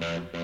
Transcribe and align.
nine. 0.00 0.39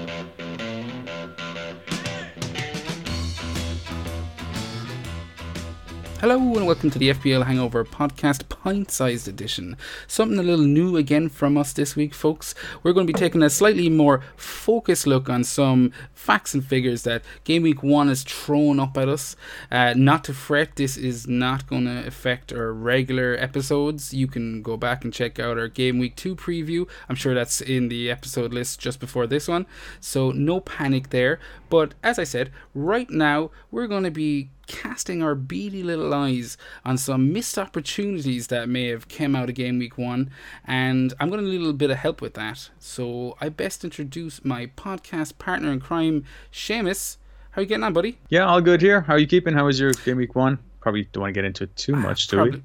Hello 6.28 6.56
and 6.56 6.66
welcome 6.66 6.90
to 6.90 6.98
the 6.98 7.10
FPL 7.10 7.46
Hangover 7.46 7.84
Podcast 7.84 8.48
Pint 8.48 8.90
Sized 8.90 9.28
Edition. 9.28 9.76
Something 10.08 10.40
a 10.40 10.42
little 10.42 10.64
new 10.64 10.96
again 10.96 11.28
from 11.28 11.56
us 11.56 11.72
this 11.72 11.94
week, 11.94 12.12
folks. 12.12 12.52
We're 12.82 12.92
going 12.92 13.06
to 13.06 13.12
be 13.12 13.16
taking 13.16 13.44
a 13.44 13.48
slightly 13.48 13.88
more 13.88 14.24
focused 14.34 15.06
look 15.06 15.30
on 15.30 15.44
some 15.44 15.92
facts 16.14 16.52
and 16.52 16.66
figures 16.66 17.04
that 17.04 17.22
Game 17.44 17.62
Week 17.62 17.80
1 17.80 18.08
has 18.08 18.24
thrown 18.24 18.80
up 18.80 18.98
at 18.98 19.08
us. 19.08 19.36
Uh, 19.70 19.94
not 19.96 20.24
to 20.24 20.34
fret, 20.34 20.74
this 20.74 20.96
is 20.96 21.28
not 21.28 21.68
going 21.68 21.84
to 21.84 22.04
affect 22.04 22.52
our 22.52 22.72
regular 22.72 23.36
episodes. 23.38 24.12
You 24.12 24.26
can 24.26 24.62
go 24.62 24.76
back 24.76 25.04
and 25.04 25.14
check 25.14 25.38
out 25.38 25.58
our 25.58 25.68
Game 25.68 26.00
Week 26.00 26.16
2 26.16 26.34
preview. 26.34 26.88
I'm 27.08 27.14
sure 27.14 27.34
that's 27.34 27.60
in 27.60 27.86
the 27.86 28.10
episode 28.10 28.52
list 28.52 28.80
just 28.80 28.98
before 28.98 29.28
this 29.28 29.46
one. 29.46 29.64
So 30.00 30.32
no 30.32 30.58
panic 30.58 31.10
there. 31.10 31.38
But 31.70 31.94
as 32.02 32.18
I 32.18 32.24
said, 32.24 32.50
right 32.74 33.08
now 33.10 33.52
we're 33.70 33.86
going 33.86 34.02
to 34.02 34.10
be 34.10 34.50
casting 34.66 35.22
our 35.22 35.34
beady 35.34 35.82
little 35.82 36.12
eyes 36.12 36.56
on 36.84 36.98
some 36.98 37.32
missed 37.32 37.58
opportunities 37.58 38.48
that 38.48 38.68
may 38.68 38.88
have 38.88 39.08
come 39.08 39.34
out 39.34 39.48
of 39.48 39.54
game 39.54 39.78
week 39.78 39.96
one 39.96 40.30
and 40.66 41.14
i'm 41.20 41.28
going 41.30 41.42
to 41.42 41.48
need 41.48 41.56
a 41.56 41.60
little 41.60 41.72
bit 41.72 41.90
of 41.90 41.96
help 41.96 42.20
with 42.20 42.34
that. 42.34 42.70
So 42.78 43.36
i 43.40 43.48
best 43.48 43.84
introduce 43.84 44.44
my 44.44 44.66
podcast 44.66 45.38
partner 45.38 45.70
in 45.72 45.80
crime 45.80 46.24
Seamus. 46.52 47.16
How 47.50 47.60
are 47.60 47.62
you 47.62 47.68
getting 47.68 47.84
on 47.84 47.92
buddy? 47.92 48.18
Yeah 48.28 48.46
all 48.46 48.60
good 48.60 48.80
here. 48.80 49.02
How 49.02 49.14
are 49.14 49.18
you 49.18 49.26
keeping? 49.26 49.54
How 49.54 49.66
was 49.66 49.80
your 49.80 49.92
game 49.92 50.16
week 50.16 50.34
one? 50.34 50.58
Probably 50.80 51.04
don't 51.12 51.22
want 51.22 51.34
to 51.34 51.38
get 51.38 51.44
into 51.44 51.64
it 51.64 51.76
too 51.76 51.94
ah, 51.94 51.98
much 51.98 52.28
do 52.28 52.42
we? 52.42 52.62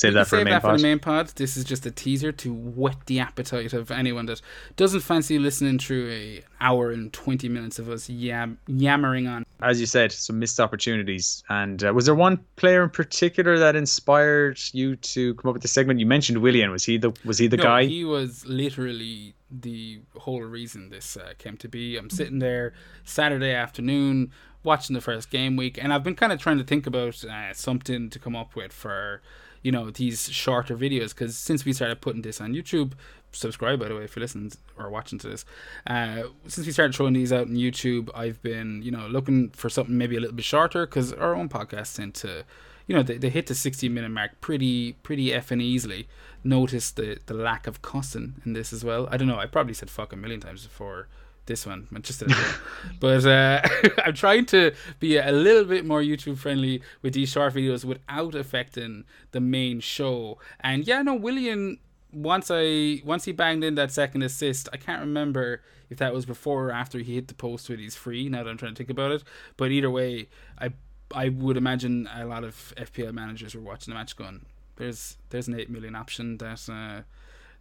Save 0.00 0.14
that, 0.14 0.28
for, 0.28 0.36
save 0.36 0.46
that 0.46 0.62
for 0.62 0.78
the 0.78 0.82
main 0.82 0.98
pod. 0.98 1.28
This 1.36 1.58
is 1.58 1.64
just 1.64 1.84
a 1.84 1.90
teaser 1.90 2.32
to 2.32 2.54
whet 2.54 3.04
the 3.04 3.20
appetite 3.20 3.74
of 3.74 3.90
anyone 3.90 4.24
that 4.26 4.40
doesn't 4.74 5.00
fancy 5.00 5.38
listening 5.38 5.78
through 5.78 6.10
a 6.10 6.42
hour 6.58 6.90
and 6.90 7.12
20 7.12 7.50
minutes 7.50 7.78
of 7.78 7.90
us 7.90 8.08
yam- 8.08 8.58
yammering 8.66 9.26
on. 9.26 9.44
As 9.62 9.80
you 9.80 9.86
said, 9.86 10.12
some 10.12 10.38
missed 10.38 10.60
opportunities. 10.60 11.42
And 11.48 11.84
uh, 11.84 11.92
was 11.92 12.06
there 12.06 12.14
one 12.14 12.38
player 12.56 12.82
in 12.82 12.90
particular 12.90 13.58
that 13.58 13.76
inspired 13.76 14.60
you 14.72 14.96
to 14.96 15.34
come 15.34 15.48
up 15.48 15.54
with 15.54 15.62
the 15.62 15.68
segment? 15.68 16.00
You 16.00 16.06
mentioned 16.06 16.38
William. 16.38 16.70
Was 16.70 16.84
he 16.84 16.98
the 16.98 17.12
was 17.24 17.38
he 17.38 17.46
the 17.46 17.56
no, 17.56 17.62
guy? 17.62 17.84
He 17.84 18.04
was 18.04 18.46
literally 18.46 19.34
the 19.50 20.00
whole 20.16 20.42
reason 20.42 20.90
this 20.90 21.16
uh, 21.16 21.32
came 21.38 21.56
to 21.58 21.68
be. 21.68 21.96
I'm 21.96 22.10
sitting 22.10 22.38
there 22.38 22.72
Saturday 23.04 23.52
afternoon 23.52 24.32
watching 24.62 24.94
the 24.94 25.00
first 25.00 25.30
game 25.30 25.56
week, 25.56 25.78
and 25.82 25.92
I've 25.92 26.04
been 26.04 26.14
kind 26.14 26.32
of 26.32 26.40
trying 26.40 26.58
to 26.58 26.64
think 26.64 26.86
about 26.86 27.24
uh, 27.24 27.52
something 27.54 28.10
to 28.10 28.18
come 28.18 28.36
up 28.36 28.54
with 28.54 28.72
for 28.72 29.22
you 29.62 29.72
know 29.72 29.90
these 29.90 30.30
shorter 30.30 30.76
videos 30.76 31.10
because 31.10 31.36
since 31.36 31.64
we 31.64 31.72
started 31.72 32.00
putting 32.00 32.22
this 32.22 32.40
on 32.40 32.54
YouTube, 32.54 32.92
subscribe 33.32 33.80
by 33.80 33.88
the 33.88 33.96
way 33.96 34.04
if 34.04 34.16
you're 34.16 34.20
listening 34.20 34.52
or 34.78 34.90
watching 34.90 35.18
to 35.18 35.28
this. 35.28 35.44
Uh, 35.86 36.24
since 36.46 36.66
we 36.66 36.72
started 36.72 36.94
showing 36.94 37.12
these 37.12 37.32
out 37.32 37.46
on 37.46 37.54
YouTube, 37.54 38.10
I've 38.14 38.40
been 38.42 38.82
you 38.82 38.90
know 38.90 39.06
looking 39.06 39.50
for 39.50 39.68
something 39.68 39.96
maybe 39.96 40.16
a 40.16 40.20
little 40.20 40.36
bit 40.36 40.44
shorter 40.44 40.86
because 40.86 41.12
our 41.12 41.34
own 41.34 41.48
podcasts 41.48 41.96
tend 41.96 42.14
to, 42.16 42.44
you 42.86 42.94
know, 42.94 43.02
they, 43.02 43.18
they 43.18 43.30
hit 43.30 43.46
the 43.46 43.54
60 43.54 43.88
minute 43.88 44.10
mark 44.10 44.40
pretty 44.40 44.94
pretty 45.02 45.30
effing 45.30 45.62
easily. 45.62 46.08
Notice 46.42 46.90
the 46.90 47.18
the 47.26 47.34
lack 47.34 47.66
of 47.66 47.82
cussing 47.82 48.40
in 48.44 48.52
this 48.52 48.72
as 48.72 48.84
well. 48.84 49.08
I 49.10 49.16
don't 49.16 49.28
know. 49.28 49.38
I 49.38 49.46
probably 49.46 49.74
said 49.74 49.90
fuck 49.90 50.12
a 50.12 50.16
million 50.16 50.40
times 50.40 50.64
before 50.64 51.08
this 51.50 51.66
one, 51.66 51.88
Manchester. 51.90 52.26
but 53.00 53.26
uh, 53.26 53.60
I'm 54.04 54.14
trying 54.14 54.46
to 54.46 54.72
be 54.98 55.16
a 55.18 55.32
little 55.32 55.64
bit 55.64 55.84
more 55.84 56.00
YouTube 56.00 56.38
friendly 56.38 56.82
with 57.02 57.14
these 57.14 57.30
short 57.30 57.54
videos 57.54 57.84
without 57.84 58.34
affecting 58.34 59.04
the 59.32 59.40
main 59.40 59.80
show. 59.80 60.38
And 60.60 60.86
yeah, 60.86 61.02
no, 61.02 61.14
Willian. 61.14 61.78
Once 62.12 62.50
I 62.52 63.02
once 63.04 63.24
he 63.24 63.32
banged 63.32 63.64
in 63.64 63.74
that 63.76 63.92
second 63.92 64.22
assist, 64.22 64.68
I 64.72 64.76
can't 64.76 65.00
remember 65.00 65.62
if 65.88 65.98
that 65.98 66.14
was 66.14 66.26
before 66.26 66.68
or 66.68 66.72
after 66.72 66.98
he 66.98 67.14
hit 67.14 67.28
the 67.28 67.34
post 67.34 67.68
with 67.68 67.80
his 67.80 67.94
free. 67.94 68.28
Now 68.28 68.44
that 68.44 68.50
I'm 68.50 68.56
trying 68.56 68.74
to 68.74 68.78
think 68.78 68.90
about 68.90 69.12
it, 69.12 69.24
but 69.56 69.70
either 69.70 69.90
way, 69.90 70.28
I 70.58 70.72
I 71.14 71.28
would 71.28 71.56
imagine 71.56 72.08
a 72.14 72.24
lot 72.24 72.44
of 72.44 72.74
FPL 72.76 73.12
managers 73.12 73.54
were 73.54 73.60
watching 73.60 73.92
the 73.92 73.98
match 73.98 74.16
going, 74.16 74.46
"There's 74.76 75.16
there's 75.30 75.48
an 75.48 75.58
eight 75.58 75.70
million 75.70 75.94
option 75.94 76.38
that." 76.38 76.68
Uh, 76.68 77.02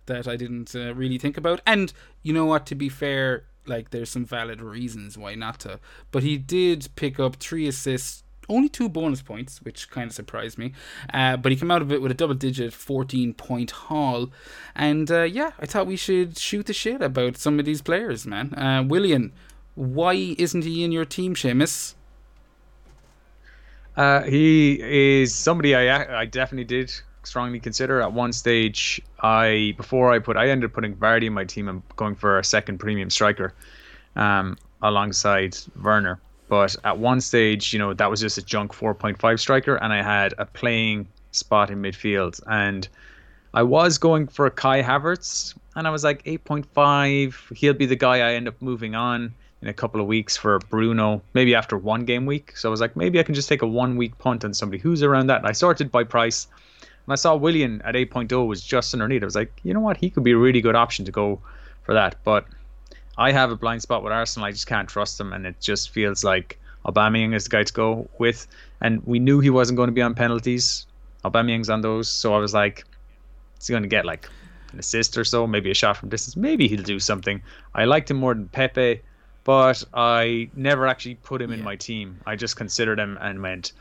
that 0.10 0.28
I 0.28 0.36
didn't 0.36 0.76
uh, 0.76 0.94
really 0.96 1.18
think 1.18 1.38
about. 1.38 1.62
And 1.66 1.94
you 2.24 2.34
know 2.34 2.46
what? 2.46 2.66
To 2.66 2.76
be 2.76 2.90
fair, 2.90 3.46
like 3.66 3.92
there's 3.92 4.10
some 4.10 4.26
valid 4.26 4.62
reasons 4.62 5.18
why 5.18 5.36
not 5.36 5.60
to. 5.60 5.80
But 6.12 6.24
he 6.24 6.38
did 6.38 6.90
pick 6.96 7.20
up 7.20 7.38
three 7.38 7.68
assists, 7.68 8.24
only 8.50 8.70
two 8.70 8.90
bonus 8.90 9.22
points, 9.22 9.62
which 9.62 9.90
kind 9.90 10.08
of 10.10 10.14
surprised 10.16 10.58
me. 10.58 10.74
Uh, 11.14 11.38
but 11.38 11.52
he 11.52 11.58
came 11.58 11.72
out 11.72 11.82
of 11.82 11.92
it 11.92 12.02
with 12.02 12.12
a 12.12 12.16
double 12.16 12.36
digit 12.36 12.74
14 12.74 13.34
point 13.34 13.72
haul. 13.72 14.30
And 14.76 15.10
uh, 15.10 15.24
yeah, 15.24 15.52
I 15.60 15.66
thought 15.66 15.88
we 15.88 15.96
should 15.96 16.38
shoot 16.38 16.66
the 16.66 16.74
shit 16.74 17.02
about 17.02 17.38
some 17.38 17.60
of 17.60 17.66
these 17.66 17.82
players, 17.82 18.26
man. 18.26 18.54
Uh, 18.56 18.84
Willian, 18.86 19.32
why 19.76 20.14
isn't 20.38 20.64
he 20.64 20.84
in 20.84 20.92
your 20.92 21.06
team, 21.06 21.36
Seamus? 21.36 21.96
Uh, 23.96 24.24
he 24.24 24.80
is 24.82 25.34
somebody 25.36 25.76
I 25.76 26.22
I 26.22 26.26
definitely 26.26 26.64
did 26.64 26.92
strongly 27.24 27.60
consider. 27.60 28.02
At 28.02 28.14
one 28.14 28.32
stage, 28.32 29.02
I 29.20 29.74
before 29.78 30.12
I 30.14 30.20
put 30.20 30.38
I 30.38 30.50
ended 30.50 30.70
up 30.70 30.74
putting 30.74 30.96
Vardy 30.96 31.28
in 31.28 31.34
my 31.34 31.46
team 31.46 31.68
and 31.68 31.82
going 31.96 32.16
for 32.16 32.40
a 32.40 32.44
second 32.44 32.78
premium 32.80 33.10
striker, 33.10 33.54
um, 34.16 34.58
alongside 34.82 35.58
Werner. 35.82 36.20
But 36.50 36.76
at 36.84 36.98
one 36.98 37.22
stage, 37.22 37.72
you 37.72 37.80
know, 37.80 37.94
that 37.94 38.10
was 38.10 38.20
just 38.20 38.38
a 38.38 38.42
junk 38.42 38.74
4.5 38.74 39.40
striker, 39.40 39.76
and 39.76 39.94
I 39.94 40.02
had 40.02 40.34
a 40.38 40.46
playing 40.46 41.08
spot 41.32 41.70
in 41.70 41.82
midfield, 41.82 42.42
and 42.48 42.88
I 43.54 43.64
was 43.64 43.98
going 43.98 44.28
for 44.28 44.50
Kai 44.50 44.82
Havertz, 44.82 45.56
and 45.76 45.88
I 45.88 45.92
was 45.92 46.04
like 46.04 46.24
8.5. 46.24 47.56
He'll 47.56 47.74
be 47.74 47.86
the 47.86 47.96
guy 47.96 48.18
I 48.18 48.34
end 48.34 48.48
up 48.48 48.62
moving 48.62 48.96
on 48.96 49.34
in 49.62 49.68
a 49.68 49.74
couple 49.74 50.00
of 50.00 50.08
weeks 50.08 50.38
for 50.38 50.60
Bruno, 50.70 51.22
maybe 51.34 51.54
after 51.54 51.78
one 51.78 52.06
game 52.06 52.26
week. 52.26 52.56
So 52.56 52.70
I 52.70 52.72
was 52.72 52.82
like, 52.82 52.96
maybe 52.96 53.20
I 53.20 53.24
can 53.24 53.36
just 53.36 53.50
take 53.50 53.62
a 53.62 53.68
one 53.68 53.98
week 53.98 54.18
punt 54.18 54.46
on 54.46 54.54
somebody 54.54 54.82
who's 54.82 55.04
around 55.04 55.28
that. 55.28 55.40
And 55.40 55.48
I 55.48 55.52
sorted 55.52 55.92
by 55.92 56.04
price. 56.04 56.48
And 56.82 57.14
I 57.14 57.16
saw 57.16 57.36
Willian 57.36 57.82
at 57.84 57.96
8.0 57.96 58.48
was 58.48 58.64
just 58.64 58.94
underneath. 58.94 59.22
I 59.22 59.26
was 59.26 59.36
like, 59.36 59.52
you 59.64 59.74
know 59.74 59.80
what? 59.80 59.98
He 59.98 60.10
could 60.10 60.24
be 60.24 60.32
a 60.32 60.38
really 60.38 60.62
good 60.62 60.76
option 60.76 61.06
to 61.06 61.12
go 61.12 61.42
for 61.84 61.94
that. 61.94 62.16
But 62.24 62.46
I 63.20 63.34
have 63.34 63.52
a 63.52 63.56
blind 63.56 63.82
spot 63.82 64.02
with 64.02 64.14
Arsenal. 64.14 64.48
I 64.48 64.52
just 64.52 64.66
can't 64.66 64.88
trust 64.88 65.18
them. 65.18 65.34
And 65.34 65.46
it 65.46 65.60
just 65.60 65.90
feels 65.92 66.24
like 66.24 66.58
Aubameyang 66.86 67.36
is 67.36 67.44
the 67.44 67.50
guy 67.50 67.64
to 67.64 67.74
go 67.74 68.10
with. 68.18 68.48
And 68.82 69.06
we 69.06 69.20
knew 69.20 69.42
he 69.42 69.50
wasn't 69.50 69.78
going 69.78 69.88
to 69.88 69.94
be 69.94 70.02
on 70.02 70.16
penalties. 70.16 70.88
Aubameyang's 71.26 71.70
on 71.70 71.82
those. 71.82 72.10
So 72.10 72.34
I 72.34 72.38
was 72.38 72.54
like, 72.54 72.86
is 73.60 73.68
he 73.68 73.74
going 73.74 73.84
to 73.84 73.90
get 73.90 74.06
like 74.06 74.30
an 74.72 74.80
assist 74.80 75.18
or 75.18 75.26
so? 75.26 75.46
Maybe 75.46 75.70
a 75.70 75.74
shot 75.74 75.98
from 75.98 76.08
distance. 76.08 76.38
Maybe 76.38 76.70
he'll 76.70 76.82
do 76.82 77.00
something. 77.00 77.42
I 77.76 77.84
liked 77.86 78.10
him 78.10 78.18
more 78.18 78.34
than 78.34 78.48
Pepe. 78.48 79.02
But 79.44 79.84
I 79.94 80.50
never 80.56 80.88
actually 80.88 81.16
put 81.16 81.42
him 81.42 81.52
yeah. 81.52 81.58
in 81.58 81.64
my 81.64 81.76
team. 81.76 82.20
I 82.26 82.36
just 82.36 82.56
considered 82.56 83.00
him 83.00 83.18
and 83.20 83.42
went, 83.42 83.74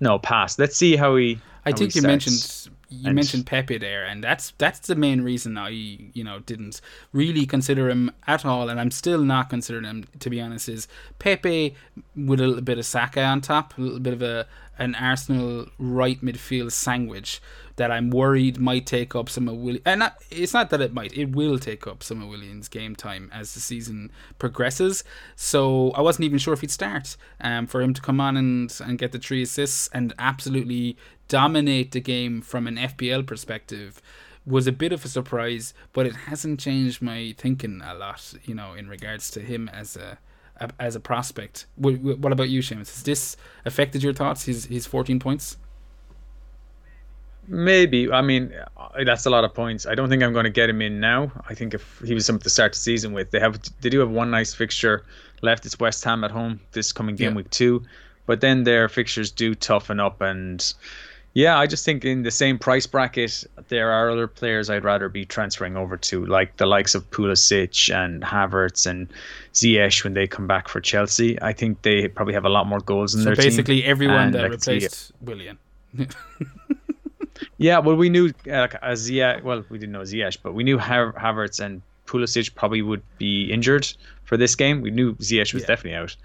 no, 0.00 0.18
pass. 0.18 0.58
Let's 0.58 0.76
see 0.76 0.96
how 0.96 1.14
he 1.16 1.38
I 1.66 1.72
think 1.72 1.94
you 1.94 2.02
mentioned 2.02 2.68
you 2.88 3.06
and 3.06 3.14
mentioned 3.14 3.46
Pepe 3.46 3.78
there, 3.78 4.04
and 4.04 4.22
that's 4.22 4.52
that's 4.58 4.80
the 4.80 4.94
main 4.94 5.22
reason 5.22 5.58
I 5.58 5.70
you 5.70 6.22
know 6.22 6.40
didn't 6.40 6.80
really 7.12 7.46
consider 7.46 7.90
him 7.90 8.10
at 8.26 8.44
all, 8.44 8.68
and 8.68 8.78
I'm 8.78 8.90
still 8.90 9.22
not 9.22 9.50
considering 9.50 9.84
him 9.84 10.04
to 10.20 10.30
be 10.30 10.40
honest. 10.40 10.68
Is 10.68 10.88
Pepe 11.18 11.74
with 12.14 12.40
a 12.40 12.46
little 12.46 12.62
bit 12.62 12.78
of 12.78 12.86
Saka 12.86 13.22
on 13.22 13.40
top, 13.40 13.76
a 13.76 13.80
little 13.80 14.00
bit 14.00 14.12
of 14.12 14.22
a 14.22 14.46
an 14.78 14.94
Arsenal 14.94 15.66
right 15.78 16.20
midfield 16.20 16.72
sandwich 16.72 17.40
that 17.76 17.90
I'm 17.90 18.10
worried 18.10 18.58
might 18.58 18.86
take 18.86 19.14
up 19.14 19.28
some 19.28 19.48
of 19.48 19.56
Willian. 19.56 19.82
And 19.84 20.00
not, 20.00 20.16
it's 20.30 20.54
not 20.54 20.70
that 20.70 20.80
it 20.80 20.92
might; 20.92 21.16
it 21.16 21.36
will 21.36 21.58
take 21.58 21.86
up 21.86 22.02
some 22.02 22.22
of 22.22 22.28
Willian's 22.28 22.68
game 22.68 22.96
time 22.96 23.30
as 23.32 23.54
the 23.54 23.60
season 23.60 24.10
progresses. 24.38 25.04
So 25.34 25.90
I 25.92 26.00
wasn't 26.00 26.24
even 26.24 26.38
sure 26.38 26.54
if 26.54 26.60
he'd 26.62 26.70
start. 26.70 27.16
Um, 27.40 27.66
for 27.66 27.80
him 27.82 27.94
to 27.94 28.00
come 28.00 28.20
on 28.20 28.36
and 28.36 28.74
and 28.84 28.98
get 28.98 29.12
the 29.12 29.18
three 29.18 29.42
assists 29.42 29.88
and 29.92 30.14
absolutely 30.18 30.96
dominate 31.28 31.92
the 31.92 32.00
game 32.00 32.40
from 32.40 32.66
an 32.66 32.76
FPL 32.76 33.26
perspective 33.26 34.00
was 34.46 34.66
a 34.66 34.72
bit 34.72 34.92
of 34.92 35.04
a 35.04 35.08
surprise, 35.08 35.74
but 35.92 36.06
it 36.06 36.14
hasn't 36.14 36.60
changed 36.60 37.02
my 37.02 37.34
thinking 37.36 37.82
a 37.84 37.94
lot, 37.94 38.34
you 38.44 38.54
know, 38.54 38.74
in 38.74 38.88
regards 38.88 39.30
to 39.32 39.40
him 39.40 39.68
as 39.68 39.96
a 39.96 40.18
as 40.78 40.96
a 40.96 41.00
prospect. 41.00 41.66
What, 41.76 41.98
what 42.00 42.32
about 42.32 42.48
you, 42.48 42.60
Seamus? 42.60 42.88
Has 42.94 43.02
this 43.02 43.36
affected 43.64 44.02
your 44.02 44.12
thoughts? 44.12 44.44
His 44.44 44.66
his 44.66 44.86
fourteen 44.86 45.18
points. 45.18 45.56
Maybe. 47.48 48.10
I 48.10 48.22
mean, 48.22 48.52
uh, 48.76 49.04
that's 49.04 49.24
a 49.24 49.30
lot 49.30 49.44
of 49.44 49.54
points. 49.54 49.86
I 49.86 49.94
don't 49.94 50.08
think 50.08 50.22
I'm 50.22 50.32
going 50.32 50.44
to 50.44 50.50
get 50.50 50.68
him 50.68 50.82
in 50.82 50.98
now. 50.98 51.30
I 51.48 51.54
think 51.54 51.74
if 51.74 52.02
he 52.04 52.12
was 52.12 52.26
something 52.26 52.42
to 52.42 52.50
start 52.50 52.72
the 52.72 52.78
season 52.78 53.12
with, 53.12 53.30
they 53.30 53.38
have 53.38 53.60
they 53.80 53.88
do 53.88 54.00
have 54.00 54.10
one 54.10 54.30
nice 54.30 54.52
fixture 54.52 55.04
left. 55.42 55.64
It's 55.64 55.78
West 55.78 56.02
Ham 56.04 56.24
at 56.24 56.30
home 56.30 56.60
this 56.72 56.92
coming 56.92 57.14
game 57.14 57.32
yeah. 57.32 57.36
week 57.36 57.50
two, 57.50 57.84
but 58.26 58.40
then 58.40 58.64
their 58.64 58.88
fixtures 58.88 59.30
do 59.30 59.54
toughen 59.54 60.00
up 60.00 60.20
and 60.20 60.74
yeah, 61.36 61.58
I 61.58 61.66
just 61.66 61.84
think 61.84 62.02
in 62.06 62.22
the 62.22 62.30
same 62.30 62.58
price 62.58 62.86
bracket, 62.86 63.44
there 63.68 63.92
are 63.92 64.08
other 64.08 64.26
players 64.26 64.70
I'd 64.70 64.84
rather 64.84 65.10
be 65.10 65.26
transferring 65.26 65.76
over 65.76 65.98
to, 65.98 66.24
like 66.24 66.56
the 66.56 66.64
likes 66.64 66.94
of 66.94 67.10
Pulisic 67.10 67.94
and 67.94 68.22
Havertz 68.22 68.86
and 68.86 69.06
Ziyech 69.52 70.02
when 70.02 70.14
they 70.14 70.26
come 70.26 70.46
back 70.46 70.66
for 70.66 70.80
Chelsea. 70.80 71.38
I 71.42 71.52
think 71.52 71.82
they 71.82 72.08
probably 72.08 72.32
have 72.32 72.46
a 72.46 72.48
lot 72.48 72.66
more 72.66 72.80
goals 72.80 73.14
in 73.14 73.20
so 73.20 73.24
their 73.26 73.34
team. 73.34 73.42
So 73.42 73.48
basically, 73.48 73.84
everyone 73.84 74.32
that 74.32 74.50
replaced 74.50 75.12
Willian. 75.20 75.58
yeah, 77.58 77.80
well, 77.80 77.96
we 77.96 78.08
knew 78.08 78.28
uh, 78.46 78.68
Ziyech. 78.96 79.42
Well, 79.42 79.62
we 79.68 79.78
didn't 79.78 79.92
know 79.92 80.00
Ziyech, 80.00 80.38
but 80.42 80.54
we 80.54 80.64
knew 80.64 80.78
Havertz 80.78 81.60
and 81.60 81.82
Pulisic 82.06 82.54
probably 82.54 82.80
would 82.80 83.02
be 83.18 83.52
injured 83.52 83.86
for 84.24 84.38
this 84.38 84.54
game. 84.54 84.80
We 84.80 84.90
knew 84.90 85.12
Ziyech 85.16 85.52
was 85.52 85.64
Yeah. 85.64 85.66
definitely 85.66 85.96
out, 85.96 86.16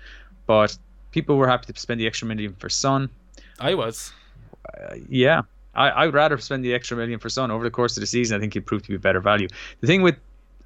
but 0.48 0.78
people 1.12 1.36
were 1.36 1.50
happy 1.50 1.74
to 1.74 1.78
spend 1.78 2.00
the 2.00 2.08
extra 2.08 2.30
million 2.30 2.56
for 2.60 2.70
Son. 2.70 3.10
I 3.60 3.76
was. 3.76 4.14
Uh, 4.66 4.96
yeah, 5.10 5.42
I, 5.76 5.90
I 5.90 6.06
would 6.06 6.14
rather 6.16 6.38
spend 6.38 6.64
the 6.64 6.74
extra 6.74 6.98
million 6.98 7.20
for 7.20 7.30
Son 7.30 7.52
over 7.52 7.64
the 7.64 7.72
course 7.72 7.98
of 7.98 8.02
the 8.02 8.08
season. 8.08 8.38
I 8.38 8.40
think 8.40 8.54
he'd 8.54 8.66
prove 8.66 8.84
to 8.84 8.90
be 8.90 8.98
better 8.98 9.20
value. 9.20 9.48
The 9.80 9.88
thing 9.88 10.02
with 10.02 10.16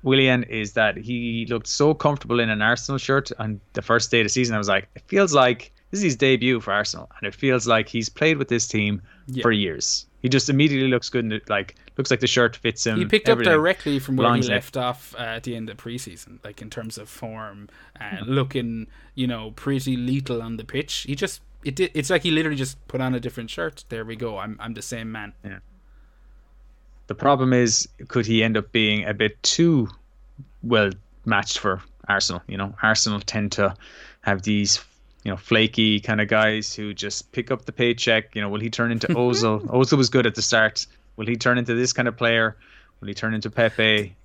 Willian 0.03 0.44
is 0.44 0.74
that 0.74 0.97
he 0.97 1.45
looked 1.50 1.68
so 1.68 1.94
comfortable 1.94 2.39
in 2.39 2.50
an 2.50 2.62
Arsenal 2.62 2.97
shirt 2.97 3.31
on 3.39 3.59
the 3.74 3.81
first 3.81 4.12
day 4.12 4.21
of 4.21 4.25
the 4.25 4.30
season. 4.30 4.56
I 4.56 4.57
was 4.57 4.68
like, 4.69 4.88
it 4.95 5.03
feels 5.07 5.33
like 5.33 5.71
this 5.92 6.00
is 6.00 6.03
his 6.03 6.15
debut 6.15 6.59
for 6.59 6.74
Arsenal, 6.74 7.09
and 7.18 7.27
it 7.27 7.33
feels 7.36 7.68
like 7.68 7.88
he's 7.89 8.09
played 8.09 8.38
with 8.38 8.47
this 8.50 8.68
team 8.68 9.01
Yeah. 9.27 9.42
for 9.44 9.51
years. 9.51 10.06
He 10.21 10.30
just 10.30 10.50
immediately 10.50 10.89
looks 10.89 11.09
good. 11.09 11.24
And 11.24 11.33
it, 11.33 11.50
like 11.50 11.75
looks 11.97 12.09
like 12.09 12.19
the 12.19 12.27
shirt 12.27 12.56
fits 12.56 12.86
him. 12.86 12.97
He 12.97 13.06
picked 13.06 13.30
everything. 13.30 13.53
up 13.53 13.57
directly 13.57 14.00
from 14.00 14.15
where 14.15 14.25
he 14.25 14.30
belongs 14.30 14.47
there. 14.47 14.57
left 14.57 14.75
off 14.75 15.13
uh, 15.18 15.21
at 15.21 15.44
the 15.44 15.56
end 15.56 15.69
of 15.69 15.77
preseason, 15.77 16.44
like 16.44 16.62
in 16.63 16.69
terms 16.71 16.97
of 16.97 17.07
form 17.09 17.69
and 18.00 18.25
looking, 18.27 18.88
you 19.13 19.27
know, 19.27 19.51
pretty 19.51 19.95
lethal 19.95 20.42
on 20.42 20.57
the 20.57 20.65
pitch. 20.65 21.06
He 21.07 21.15
just 21.15 21.42
it 21.66 21.76
did. 21.76 21.92
It's 21.94 22.10
like 22.10 22.24
he 22.24 22.32
literally 22.32 22.56
just 22.56 22.88
put 22.88 23.02
on 23.02 23.14
a 23.16 23.20
different 23.20 23.50
shirt. 23.50 23.84
There 23.90 24.06
we 24.06 24.16
go. 24.16 24.38
I'm 24.38 24.56
I'm 24.60 24.74
the 24.74 24.82
same 24.82 25.12
man. 25.12 25.34
Yeah. 25.44 25.60
The 27.08 27.16
problem 27.16 27.54
is, 27.54 27.88
could 28.08 28.26
he 28.26 28.44
end 28.44 28.56
up 28.56 28.72
being 28.72 29.06
a 29.06 29.14
bit 29.14 29.42
too 29.44 29.90
well 30.64 30.92
matched 31.26 31.60
for 31.60 31.82
Arsenal? 32.08 32.42
You 32.48 32.58
know, 32.58 32.74
Arsenal 32.82 33.20
tend 33.20 33.52
to 33.54 33.76
have 34.22 34.44
these, 34.44 34.84
you 35.24 35.32
know, 35.32 35.38
flaky 35.38 36.00
kind 36.00 36.22
of 36.22 36.28
guys 36.28 36.74
who 36.74 36.94
just 36.94 37.32
pick 37.32 37.52
up 37.52 37.66
the 37.66 37.72
paycheck. 37.72 38.36
You 38.36 38.42
know, 38.42 38.50
will 38.50 38.62
he 38.62 38.70
turn 38.70 38.92
into 38.92 39.08
Ozil? 39.10 39.66
Ozil 39.68 39.98
was 39.98 40.10
good 40.10 40.26
at 40.26 40.36
the 40.36 40.42
start. 40.42 40.86
Will 41.16 41.28
he 41.28 41.36
turn 41.36 41.58
into 41.58 41.74
this 41.74 41.94
kind 41.94 42.08
of 42.08 42.16
player? 42.16 42.56
Will 43.02 43.08
he 43.08 43.14
turn 43.14 43.34
into 43.34 43.50
Pepe? 43.50 44.16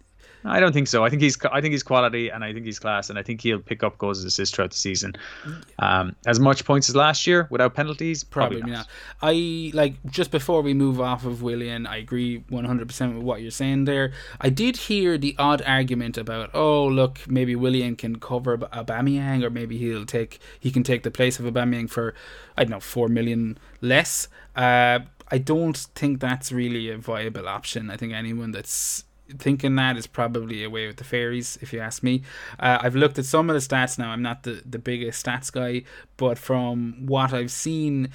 I 0.45 0.59
don't 0.61 0.73
think 0.73 0.89
so. 0.89 1.05
I 1.05 1.11
think 1.11 1.23
he's 1.23 1.37
I 1.53 1.61
think 1.61 1.73
he's 1.73 1.83
quality 1.83 2.31
and 2.31 2.43
I 2.45 2.53
think 2.53 2.65
he's 2.65 2.79
class 2.79 3.11
and 3.11 3.19
I 3.19 3.23
think 3.23 3.41
he'll 3.43 3.59
pick 3.59 3.83
up 3.83 3.99
goals 3.99 4.21
and 4.21 4.29
assists 4.29 4.55
throughout 4.55 4.71
the 4.71 4.77
season. 4.77 5.13
Um, 5.79 6.17
as 6.27 6.41
much 6.41 6.65
points 6.65 6.89
as 6.89 6.97
last 6.97 7.27
year 7.27 7.47
without 7.51 7.75
penalties, 7.75 8.25
probably, 8.25 8.61
Probably 8.61 8.73
not. 8.73 8.87
not. 8.87 8.89
I 9.23 9.71
like 9.75 9.95
just 10.07 10.31
before 10.31 10.63
we 10.63 10.73
move 10.75 11.01
off 11.01 11.25
of 11.25 11.43
Willian, 11.43 11.87
I 11.87 11.99
agree 11.99 12.41
100% 12.51 13.15
with 13.15 13.23
what 13.23 13.43
you're 13.43 13.51
saying 13.51 13.85
there. 13.85 14.13
I 14.41 14.49
did 14.49 14.77
hear 14.77 15.19
the 15.19 15.35
odd 15.39 15.63
argument 15.67 16.17
about, 16.17 16.51
oh 16.55 16.87
look, 16.87 17.21
maybe 17.29 17.55
Willian 17.55 17.97
can 17.97 18.19
cover 18.19 18.55
Ab- 18.55 18.87
Aubameyang, 18.87 19.43
or 19.45 19.51
maybe 19.51 19.77
he'll 19.79 20.07
take 20.07 20.39
he 20.59 20.71
can 20.71 20.83
take 20.83 21.03
the 21.03 21.11
place 21.11 21.39
of 21.39 21.45
Aubameyang 21.45 21.91
for 21.91 22.15
I 22.57 22.65
don't 22.65 22.71
know 22.71 22.81
four 22.81 23.09
million 23.09 23.59
less. 23.81 24.29
Uh, 24.57 25.01
I 25.33 25.39
don't 25.39 25.77
think 25.77 26.19
that's 26.21 26.51
really 26.51 26.89
a 26.91 26.99
viable 26.99 27.49
option. 27.49 27.89
I 27.91 27.97
think 27.97 28.13
anyone 28.13 28.51
that's 28.51 29.05
thinking 29.39 29.77
that 29.77 29.97
is 29.97 30.07
probably 30.07 30.65
away 30.65 30.87
with 30.87 30.97
the 30.97 31.05
fairies, 31.05 31.59
if 31.61 31.73
you 31.73 31.81
ask 31.81 32.03
me. 32.03 32.23
Uh, 32.59 32.79
I've 32.81 32.97
looked 32.97 33.19
at 33.19 33.25
some 33.25 33.51
of 33.51 33.55
the 33.55 33.61
stats 33.61 33.99
now. 33.99 34.11
I'm 34.11 34.23
not 34.23 34.43
the, 34.43 34.63
the 34.69 34.79
biggest 34.79 35.25
stats 35.25 35.53
guy, 35.53 35.83
but 36.17 36.39
from 36.39 37.07
what 37.07 37.33
I've 37.33 37.51
seen, 37.51 38.11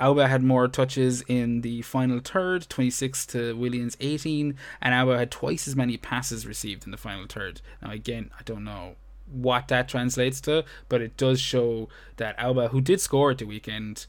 Auba 0.00 0.28
had 0.28 0.42
more 0.42 0.68
touches 0.68 1.22
in 1.28 1.60
the 1.60 1.82
final 1.82 2.20
third, 2.20 2.68
26 2.68 3.26
to 3.26 3.56
Willian's 3.56 3.96
18, 4.00 4.56
and 4.80 4.94
Auba 4.94 5.18
had 5.18 5.30
twice 5.30 5.68
as 5.68 5.76
many 5.76 5.96
passes 5.96 6.46
received 6.46 6.84
in 6.84 6.90
the 6.90 6.96
final 6.96 7.26
third. 7.26 7.60
Now, 7.80 7.92
again, 7.92 8.30
I 8.38 8.42
don't 8.42 8.64
know 8.64 8.96
what 9.30 9.68
that 9.68 9.88
translates 9.88 10.40
to, 10.42 10.64
but 10.88 11.00
it 11.00 11.16
does 11.16 11.40
show 11.40 11.88
that 12.16 12.36
Auba, 12.38 12.70
who 12.70 12.80
did 12.80 13.00
score 13.00 13.30
at 13.30 13.38
the 13.38 13.44
weekend, 13.44 14.06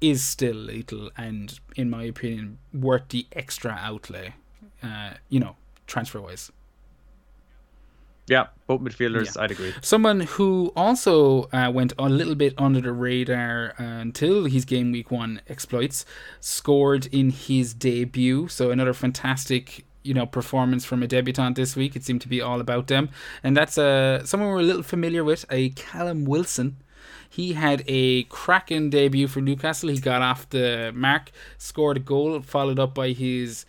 is 0.00 0.22
still 0.22 0.54
lethal 0.54 1.10
and, 1.16 1.58
in 1.76 1.90
my 1.90 2.04
opinion, 2.04 2.58
worth 2.72 3.08
the 3.08 3.26
extra 3.32 3.72
outlay, 3.80 4.34
uh, 4.82 5.14
you 5.28 5.40
know, 5.40 5.56
transfer 5.86 6.20
wise. 6.20 6.50
Yeah, 8.26 8.46
both 8.66 8.80
midfielders, 8.80 9.36
Yeah. 9.36 9.42
I'd 9.42 9.50
agree. 9.50 9.74
Someone 9.82 10.20
who 10.20 10.72
also 10.74 11.42
uh, 11.52 11.70
went 11.72 11.92
a 11.98 12.08
little 12.08 12.34
bit 12.34 12.54
under 12.56 12.80
the 12.80 12.92
radar 12.92 13.74
until 13.76 14.46
his 14.46 14.64
game 14.64 14.92
week 14.92 15.10
one 15.10 15.42
exploits, 15.46 16.06
scored 16.40 17.06
in 17.12 17.28
his 17.30 17.74
debut. 17.74 18.48
So 18.48 18.70
another 18.70 18.94
fantastic, 18.94 19.84
you 20.02 20.14
know, 20.14 20.24
performance 20.24 20.86
from 20.86 21.02
a 21.02 21.06
debutant 21.06 21.56
this 21.56 21.76
week. 21.76 21.96
It 21.96 22.04
seemed 22.04 22.22
to 22.22 22.28
be 22.28 22.40
all 22.40 22.60
about 22.62 22.86
them, 22.86 23.10
and 23.42 23.54
that's 23.54 23.76
uh, 23.76 24.24
someone 24.24 24.48
we're 24.48 24.60
a 24.60 24.62
little 24.62 24.82
familiar 24.82 25.22
with, 25.22 25.44
a 25.50 25.68
Callum 25.70 26.24
Wilson. 26.24 26.78
He 27.28 27.52
had 27.52 27.82
a 27.88 28.22
cracking 28.24 28.88
debut 28.88 29.28
for 29.28 29.40
Newcastle. 29.42 29.90
He 29.90 29.98
got 29.98 30.22
off 30.22 30.48
the 30.48 30.92
mark, 30.94 31.30
scored 31.58 31.98
a 31.98 32.00
goal, 32.00 32.40
followed 32.40 32.78
up 32.78 32.94
by 32.94 33.08
his, 33.10 33.66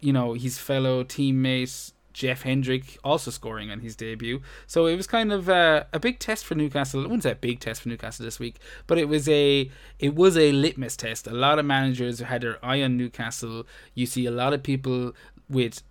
you 0.00 0.12
know, 0.12 0.34
his 0.34 0.58
fellow 0.58 1.04
teammate 1.04 1.92
Jeff 2.16 2.42
Hendrick 2.42 2.96
also 3.04 3.30
scoring 3.30 3.70
on 3.70 3.80
his 3.80 3.94
debut. 3.94 4.40
So 4.66 4.86
it 4.86 4.96
was 4.96 5.06
kind 5.06 5.30
of 5.30 5.50
uh, 5.50 5.84
a 5.92 6.00
big 6.00 6.18
test 6.18 6.46
for 6.46 6.54
Newcastle. 6.54 7.00
I 7.00 7.02
wouldn't 7.02 7.24
say 7.24 7.32
a 7.32 7.34
big 7.34 7.60
test 7.60 7.82
for 7.82 7.90
Newcastle 7.90 8.24
this 8.24 8.38
week, 8.38 8.58
but 8.86 8.96
it 8.96 9.06
was 9.06 9.28
a 9.28 9.70
it 9.98 10.14
was 10.14 10.38
a 10.38 10.50
litmus 10.50 10.96
test. 10.96 11.26
A 11.26 11.34
lot 11.34 11.58
of 11.58 11.66
managers 11.66 12.20
had 12.20 12.40
their 12.40 12.64
eye 12.64 12.82
on 12.82 12.96
Newcastle. 12.96 13.66
You 13.94 14.06
see 14.06 14.24
a 14.24 14.30
lot 14.30 14.54
of 14.54 14.62
people 14.62 15.12
with 15.50 15.82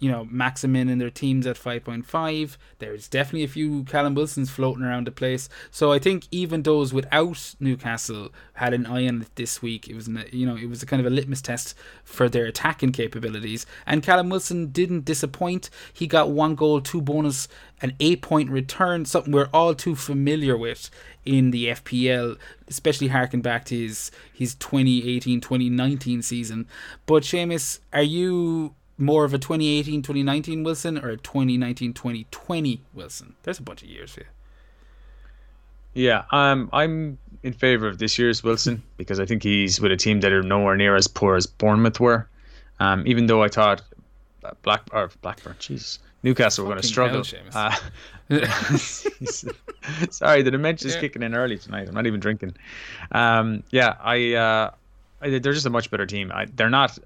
you 0.00 0.10
know 0.10 0.26
Maximin 0.30 0.88
and 0.88 1.00
their 1.00 1.10
teams 1.10 1.46
at 1.46 1.56
5.5. 1.56 2.56
There's 2.78 3.08
definitely 3.08 3.44
a 3.44 3.48
few 3.48 3.84
Callum 3.84 4.14
Wilsons 4.14 4.50
floating 4.50 4.84
around 4.84 5.06
the 5.06 5.12
place. 5.12 5.48
So 5.70 5.92
I 5.92 5.98
think 5.98 6.26
even 6.30 6.62
those 6.62 6.92
without 6.92 7.54
Newcastle 7.60 8.30
had 8.54 8.74
an 8.74 8.86
eye 8.86 9.06
on 9.06 9.22
it 9.22 9.34
this 9.36 9.62
week. 9.62 9.88
It 9.88 9.94
was 9.94 10.08
an, 10.08 10.24
you 10.32 10.46
know 10.46 10.56
it 10.56 10.68
was 10.68 10.82
a 10.82 10.86
kind 10.86 11.00
of 11.00 11.06
a 11.06 11.14
litmus 11.14 11.42
test 11.42 11.74
for 12.04 12.28
their 12.28 12.46
attacking 12.46 12.92
capabilities. 12.92 13.66
And 13.86 14.02
Callum 14.02 14.28
Wilson 14.28 14.68
didn't 14.68 15.04
disappoint. 15.04 15.70
He 15.92 16.06
got 16.06 16.30
one 16.30 16.54
goal, 16.54 16.80
two 16.80 17.00
bonus, 17.00 17.48
an 17.80 17.94
eight 18.00 18.22
point 18.22 18.50
return. 18.50 19.04
Something 19.04 19.32
we're 19.32 19.50
all 19.52 19.74
too 19.74 19.94
familiar 19.94 20.56
with 20.56 20.90
in 21.24 21.50
the 21.50 21.66
FPL, 21.66 22.38
especially 22.68 23.08
harking 23.08 23.42
back 23.42 23.64
to 23.66 23.76
his 23.76 24.10
his 24.32 24.54
2018-2019 24.56 26.24
season. 26.24 26.66
But 27.06 27.22
Seamus, 27.22 27.80
are 27.92 28.02
you 28.02 28.74
more 28.98 29.24
of 29.24 29.32
a 29.32 29.38
2018-2019 29.38 30.64
Wilson 30.64 30.98
or 30.98 31.10
a 31.10 31.16
2019-2020 31.16 32.80
Wilson? 32.94 33.34
There's 33.44 33.58
a 33.58 33.62
bunch 33.62 33.82
of 33.82 33.88
years 33.88 34.14
here. 34.14 34.26
you. 35.94 36.04
Yeah, 36.06 36.24
um, 36.30 36.68
I'm 36.72 37.18
in 37.42 37.52
favor 37.52 37.86
of 37.88 37.98
this 37.98 38.18
year's 38.18 38.42
Wilson 38.44 38.82
because 38.96 39.18
I 39.20 39.24
think 39.26 39.42
he's 39.42 39.80
with 39.80 39.92
a 39.92 39.96
team 39.96 40.20
that 40.20 40.32
are 40.32 40.42
nowhere 40.42 40.76
near 40.76 40.94
as 40.96 41.08
poor 41.08 41.36
as 41.36 41.46
Bournemouth 41.46 41.98
were. 42.00 42.28
Um, 42.80 43.04
even 43.06 43.26
though 43.26 43.42
I 43.42 43.48
thought 43.48 43.82
uh, 44.44 44.52
Black 44.62 44.82
or 44.92 45.10
Blackburn, 45.22 45.54
jeez, 45.58 45.98
Newcastle 46.22 46.64
were 46.64 46.70
going 46.70 46.82
to 46.82 46.86
struggle. 46.86 47.24
hell, 47.24 47.72
Uh, 48.30 48.38
sorry, 50.10 50.42
the 50.42 50.50
dementia's 50.50 50.94
Yeah. 50.94 51.00
kicking 51.00 51.22
in 51.22 51.34
early 51.34 51.58
tonight. 51.58 51.88
I'm 51.88 51.94
not 51.94 52.06
even 52.06 52.20
drinking. 52.20 52.54
Um, 53.12 53.62
yeah, 53.70 53.96
I, 54.00 54.34
uh, 54.34 54.70
I, 55.20 55.38
they're 55.38 55.52
just 55.52 55.66
a 55.66 55.70
much 55.70 55.90
better 55.90 56.06
team. 56.06 56.30
I, 56.32 56.44
they're 56.46 56.70
not 56.70 56.98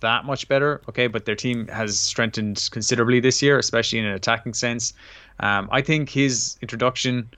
that 0.00 0.24
much 0.24 0.48
better, 0.48 0.80
okay, 0.88 1.06
but 1.06 1.24
their 1.24 1.34
team 1.34 1.68
has 1.68 1.98
strengthened 1.98 2.68
considerably 2.72 3.20
this 3.20 3.42
year, 3.42 3.58
especially 3.58 3.98
in 3.98 4.04
an 4.04 4.14
attacking 4.14 4.54
sense. 4.54 4.92
Um, 5.40 5.68
I 5.70 5.82
think 5.82 6.10
his 6.10 6.56
introduction 6.62 7.28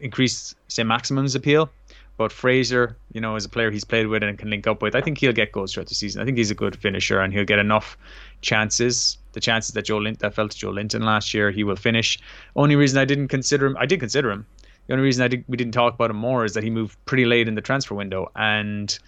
increased 0.00 0.56
St. 0.68 0.86
Maximin's 0.86 1.34
appeal. 1.34 1.70
But 2.18 2.32
Fraser, 2.32 2.96
you 3.12 3.20
know, 3.20 3.36
as 3.36 3.44
a 3.44 3.48
player 3.48 3.70
he's 3.70 3.84
played 3.84 4.08
with 4.08 4.24
and 4.24 4.36
can 4.36 4.50
link 4.50 4.66
up 4.66 4.82
with, 4.82 4.96
I 4.96 5.00
think 5.00 5.18
he'll 5.18 5.32
get 5.32 5.52
goals 5.52 5.72
throughout 5.72 5.86
the 5.86 5.94
season. 5.94 6.20
I 6.20 6.24
think 6.24 6.36
he's 6.36 6.50
a 6.50 6.54
good 6.54 6.74
finisher 6.74 7.20
and 7.20 7.32
he'll 7.32 7.44
get 7.44 7.60
enough 7.60 7.96
chances. 8.40 9.18
The 9.34 9.40
chances 9.40 9.72
that 9.74 9.82
Joe 9.82 10.02
that 10.02 10.34
fell 10.34 10.48
to 10.48 10.66
Joelinton 10.66 11.04
last 11.04 11.32
year, 11.32 11.52
he 11.52 11.62
will 11.62 11.76
finish. 11.76 12.18
Only 12.56 12.74
reason 12.74 12.98
I 12.98 13.04
didn't 13.04 13.28
consider 13.28 13.66
him, 13.66 13.76
I 13.78 13.86
did 13.86 14.00
consider 14.00 14.32
him. 14.32 14.44
The 14.88 14.94
only 14.94 15.04
reason 15.04 15.22
I 15.22 15.28
did, 15.28 15.44
we 15.46 15.56
didn't 15.56 15.74
talk 15.74 15.94
about 15.94 16.10
him 16.10 16.16
more 16.16 16.44
is 16.44 16.54
that 16.54 16.64
he 16.64 16.70
moved 16.70 16.98
pretty 17.04 17.24
late 17.24 17.46
in 17.46 17.54
the 17.54 17.60
transfer 17.60 17.94
window, 17.94 18.32
and 18.34 18.98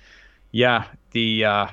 yeah, 0.52 0.85
the 1.12 1.45
uh, 1.45 1.66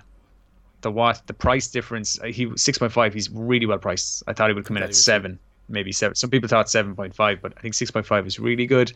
the 0.82 0.92
what 0.92 1.22
the 1.28 1.34
price 1.34 1.68
difference. 1.68 2.20
uh, 2.22 2.26
He 2.26 2.52
six 2.56 2.78
point 2.78 2.92
five. 2.92 3.14
He's 3.14 3.30
really 3.30 3.66
well 3.66 3.80
priced. 3.80 4.24
I 4.28 4.34
thought 4.34 4.50
he 4.50 4.54
would 4.54 4.66
come 4.66 4.78
in 4.78 4.84
at 4.84 4.96
seven, 4.96 5.40
maybe 5.70 5.92
seven. 5.92 6.16
Some 6.16 6.30
people 6.30 6.48
thought 6.50 6.70
seven 6.70 6.96
point 6.96 7.16
five, 7.16 7.42
but 7.42 7.54
I 7.58 7.62
think 7.62 7.74
six 7.74 7.92
point 7.92 8.06
five 8.06 8.26
is 8.28 8.40
really 8.40 8.66
good. 8.66 8.92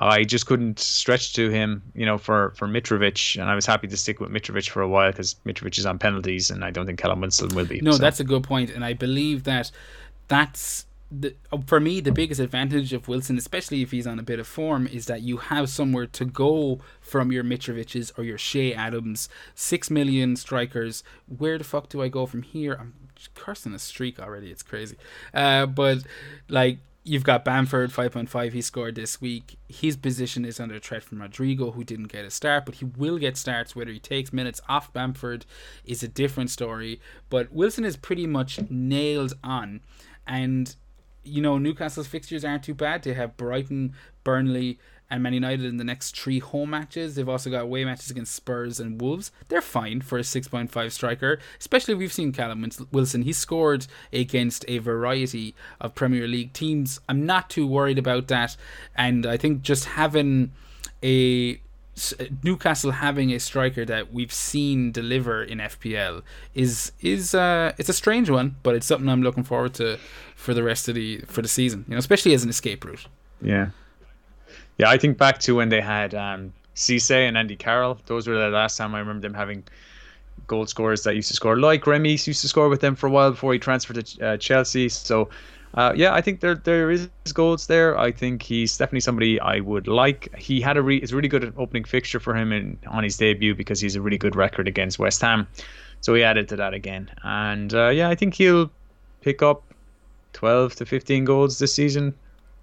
I 0.00 0.22
just 0.22 0.46
couldn't 0.46 0.78
stretch 0.78 1.32
to 1.34 1.50
him, 1.50 1.82
you 1.94 2.06
know, 2.06 2.18
for 2.18 2.52
for 2.56 2.68
Mitrovic, 2.68 3.40
and 3.40 3.50
I 3.50 3.54
was 3.54 3.66
happy 3.66 3.88
to 3.88 3.96
stick 3.96 4.20
with 4.20 4.30
Mitrovic 4.30 4.68
for 4.68 4.80
a 4.80 4.88
while 4.88 5.10
because 5.10 5.34
Mitrovic 5.44 5.78
is 5.78 5.86
on 5.86 5.98
penalties, 5.98 6.50
and 6.50 6.64
I 6.64 6.70
don't 6.70 6.86
think 6.86 7.00
Callum 7.00 7.20
Wilson 7.20 7.48
will 7.54 7.66
be. 7.66 7.80
No, 7.80 7.92
so. 7.92 7.98
that's 7.98 8.20
a 8.20 8.24
good 8.24 8.44
point, 8.44 8.70
and 8.70 8.84
I 8.84 8.92
believe 8.92 9.44
that 9.44 9.72
that's 10.28 10.86
the 11.10 11.34
for 11.66 11.80
me 11.80 12.00
the 12.00 12.12
biggest 12.12 12.40
advantage 12.40 12.92
of 12.92 13.08
Wilson, 13.08 13.38
especially 13.38 13.82
if 13.82 13.90
he's 13.90 14.06
on 14.06 14.18
a 14.18 14.22
bit 14.22 14.38
of 14.38 14.46
form, 14.46 14.86
is 14.86 15.06
that 15.06 15.22
you 15.22 15.38
have 15.38 15.70
somewhere 15.70 16.06
to 16.06 16.24
go 16.24 16.80
from 17.00 17.32
your 17.32 17.44
Mitrovic's 17.44 18.12
or 18.18 18.24
your 18.24 18.36
Che 18.36 18.74
Adams, 18.74 19.28
six 19.54 19.90
million 19.90 20.36
strikers. 20.36 21.02
Where 21.26 21.56
the 21.56 21.64
fuck 21.64 21.88
do 21.88 22.02
I 22.02 22.08
go 22.08 22.26
from 22.26 22.42
here? 22.42 22.76
I'm 22.78 22.94
cursing 23.34 23.74
a 23.74 23.78
streak 23.78 24.20
already. 24.20 24.50
It's 24.50 24.62
crazy, 24.62 24.96
uh, 25.32 25.66
but 25.66 25.98
like. 26.48 26.78
You've 27.04 27.24
got 27.24 27.42
Bamford, 27.42 27.90
5.5. 27.90 28.52
He 28.52 28.60
scored 28.60 28.94
this 28.94 29.18
week. 29.18 29.56
His 29.66 29.96
position 29.96 30.44
is 30.44 30.60
under 30.60 30.78
threat 30.78 31.02
from 31.02 31.22
Rodrigo, 31.22 31.70
who 31.70 31.82
didn't 31.82 32.12
get 32.12 32.26
a 32.26 32.30
start, 32.30 32.66
but 32.66 32.74
he 32.74 32.84
will 32.84 33.16
get 33.16 33.38
starts. 33.38 33.74
Whether 33.74 33.92
he 33.92 33.98
takes 33.98 34.30
minutes 34.30 34.60
off 34.68 34.92
Bamford 34.92 35.46
is 35.86 36.02
a 36.02 36.08
different 36.08 36.50
story. 36.50 37.00
But 37.30 37.50
Wilson 37.50 37.86
is 37.86 37.96
pretty 37.96 38.26
much 38.26 38.60
nailed 38.68 39.32
on. 39.42 39.80
And 40.26 40.76
you 41.28 41.42
know, 41.42 41.58
Newcastle's 41.58 42.06
fixtures 42.06 42.44
aren't 42.44 42.64
too 42.64 42.74
bad. 42.74 43.02
They 43.02 43.14
have 43.14 43.36
Brighton, 43.36 43.94
Burnley, 44.24 44.78
and 45.10 45.22
Man 45.22 45.32
United 45.32 45.64
in 45.64 45.78
the 45.78 45.84
next 45.84 46.18
three 46.18 46.38
home 46.38 46.70
matches. 46.70 47.14
They've 47.14 47.28
also 47.28 47.50
got 47.50 47.62
away 47.62 47.84
matches 47.84 48.10
against 48.10 48.34
Spurs 48.34 48.78
and 48.78 49.00
Wolves. 49.00 49.32
They're 49.48 49.62
fine 49.62 50.02
for 50.02 50.18
a 50.18 50.22
6.5 50.22 50.92
striker, 50.92 51.38
especially 51.58 51.94
we've 51.94 52.12
seen 52.12 52.32
Callum 52.32 52.68
Wilson. 52.92 53.22
He 53.22 53.32
scored 53.32 53.86
against 54.12 54.64
a 54.68 54.78
variety 54.78 55.54
of 55.80 55.94
Premier 55.94 56.26
League 56.28 56.52
teams. 56.52 57.00
I'm 57.08 57.24
not 57.24 57.48
too 57.48 57.66
worried 57.66 57.98
about 57.98 58.28
that, 58.28 58.56
and 58.94 59.24
I 59.24 59.36
think 59.36 59.62
just 59.62 59.86
having 59.86 60.52
a 61.02 61.60
Newcastle 62.42 62.92
having 62.92 63.32
a 63.32 63.40
striker 63.40 63.84
that 63.84 64.12
we've 64.12 64.32
seen 64.32 64.92
deliver 64.92 65.42
in 65.42 65.58
FPL 65.58 66.22
is 66.54 66.92
is 67.00 67.34
uh, 67.34 67.72
it's 67.78 67.88
a 67.88 67.92
strange 67.92 68.30
one, 68.30 68.56
but 68.62 68.74
it's 68.74 68.86
something 68.86 69.08
I'm 69.08 69.22
looking 69.22 69.44
forward 69.44 69.74
to 69.74 69.98
for 70.36 70.54
the 70.54 70.62
rest 70.62 70.88
of 70.88 70.94
the 70.94 71.18
for 71.26 71.42
the 71.42 71.48
season. 71.48 71.84
You 71.88 71.92
know, 71.92 71.98
especially 71.98 72.34
as 72.34 72.44
an 72.44 72.50
escape 72.50 72.84
route. 72.84 73.06
Yeah, 73.40 73.70
yeah. 74.76 74.90
I 74.90 74.98
think 74.98 75.18
back 75.18 75.38
to 75.40 75.54
when 75.54 75.68
they 75.68 75.80
had 75.80 76.14
um, 76.14 76.52
Cisse 76.74 77.10
and 77.10 77.36
Andy 77.36 77.56
Carroll. 77.56 77.98
Those 78.06 78.26
were 78.26 78.38
the 78.38 78.48
last 78.48 78.76
time 78.76 78.94
I 78.94 79.00
remember 79.00 79.22
them 79.22 79.34
having 79.34 79.64
goal 80.46 80.66
scorers 80.66 81.02
that 81.02 81.16
used 81.16 81.28
to 81.28 81.34
score. 81.34 81.58
Like 81.58 81.86
Remy 81.86 82.10
used 82.10 82.24
to 82.24 82.48
score 82.48 82.68
with 82.68 82.80
them 82.80 82.94
for 82.94 83.06
a 83.06 83.10
while 83.10 83.32
before 83.32 83.52
he 83.52 83.58
transferred 83.58 84.04
to 84.04 84.26
uh, 84.26 84.36
Chelsea. 84.36 84.88
So 84.88 85.28
uh, 85.74 85.92
yeah, 85.94 86.14
I 86.14 86.20
think 86.20 86.40
there 86.40 86.54
there 86.54 86.90
is 86.90 87.08
goals 87.34 87.66
there. 87.66 87.98
I 87.98 88.10
think 88.10 88.42
he's 88.42 88.76
definitely 88.76 89.00
somebody 89.00 89.38
I 89.40 89.60
would 89.60 89.86
like. 89.86 90.34
He 90.36 90.60
had 90.60 90.76
a 90.76 90.82
re- 90.82 90.96
it's 90.96 91.12
really 91.12 91.28
good 91.28 91.52
opening 91.56 91.84
fixture 91.84 92.20
for 92.20 92.34
him 92.34 92.52
in 92.52 92.78
on 92.86 93.04
his 93.04 93.16
debut 93.16 93.54
because 93.54 93.80
he's 93.80 93.94
a 93.94 94.00
really 94.00 94.18
good 94.18 94.34
record 94.34 94.66
against 94.66 94.98
West 94.98 95.20
Ham, 95.20 95.46
so 96.00 96.14
he 96.14 96.22
added 96.22 96.48
to 96.48 96.56
that 96.56 96.74
again. 96.74 97.10
And 97.22 97.74
uh, 97.74 97.88
yeah, 97.88 98.08
I 98.08 98.14
think 98.14 98.34
he'll 98.34 98.70
pick 99.20 99.42
up 99.42 99.62
twelve 100.32 100.74
to 100.76 100.86
fifteen 100.86 101.24
goals 101.24 101.58
this 101.58 101.74
season. 101.74 102.14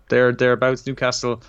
There 0.09 0.31
thereabouts. 0.31 0.85
Newcastle 0.87 1.41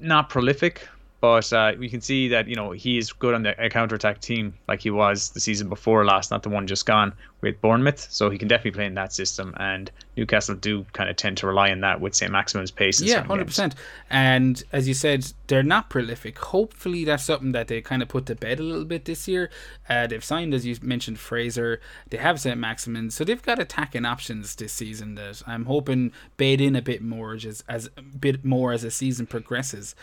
not 0.00 0.28
prolific, 0.28 0.86
but 1.20 1.52
uh, 1.52 1.72
we 1.78 1.88
can 1.88 2.00
see 2.00 2.28
that 2.28 2.48
you 2.48 2.56
know 2.56 2.72
he 2.72 2.98
is 2.98 3.12
good 3.12 3.34
on 3.34 3.44
the 3.44 3.54
counter 3.70 3.94
attack 3.94 4.20
team 4.20 4.54
like 4.66 4.80
he 4.80 4.90
was 4.90 5.30
the 5.30 5.40
season 5.40 5.68
before 5.68 6.04
last, 6.04 6.30
not 6.30 6.42
the 6.42 6.48
one 6.48 6.66
just 6.66 6.86
gone 6.86 7.12
with 7.40 7.60
Bournemouth. 7.60 8.06
So 8.10 8.30
he 8.30 8.38
can 8.38 8.48
definitely 8.48 8.72
play 8.72 8.86
in 8.86 8.94
that 8.94 9.12
system, 9.12 9.54
and 9.58 9.90
Newcastle 10.16 10.54
do 10.54 10.84
kind 10.92 11.08
of 11.08 11.16
tend 11.16 11.36
to 11.38 11.46
rely 11.46 11.70
on 11.70 11.80
that 11.80 12.00
with 12.00 12.14
St 12.14 12.32
Maximin's 12.32 12.70
pace. 12.70 13.00
Yeah, 13.00 13.22
hundred 13.22 13.46
percent. 13.46 13.74
And 14.10 14.62
as 14.72 14.88
you 14.88 14.94
said, 14.94 15.32
they're 15.46 15.62
not 15.62 15.90
prolific. 15.90 16.38
Hopefully, 16.38 17.04
that's 17.04 17.24
something 17.24 17.52
that 17.52 17.68
they 17.68 17.80
kind 17.80 18.02
of 18.02 18.08
put 18.08 18.26
to 18.26 18.34
bed 18.34 18.58
a 18.58 18.62
little 18.62 18.84
bit 18.84 19.04
this 19.04 19.28
year. 19.28 19.50
Uh, 19.88 20.06
they've 20.06 20.24
signed, 20.24 20.54
as 20.54 20.66
you 20.66 20.76
mentioned, 20.82 21.18
Fraser. 21.18 21.80
They 22.10 22.18
have 22.18 22.40
St 22.40 22.58
Maximin, 22.58 23.10
so 23.10 23.24
they've 23.24 23.42
got 23.42 23.58
attacking 23.58 24.04
options 24.04 24.56
this 24.56 24.72
season 24.72 25.14
that 25.14 25.42
I'm 25.46 25.66
hoping 25.66 26.12
bed 26.36 26.60
in 26.60 26.74
a 26.74 26.82
bit 26.82 27.02
more 27.02 27.34
as 27.34 27.64
as 27.68 27.88
a 27.96 28.02
bit 28.02 28.44
more 28.44 28.72
as 28.72 28.82
the 28.82 28.90
season 28.90 29.26
progresses. 29.26 29.94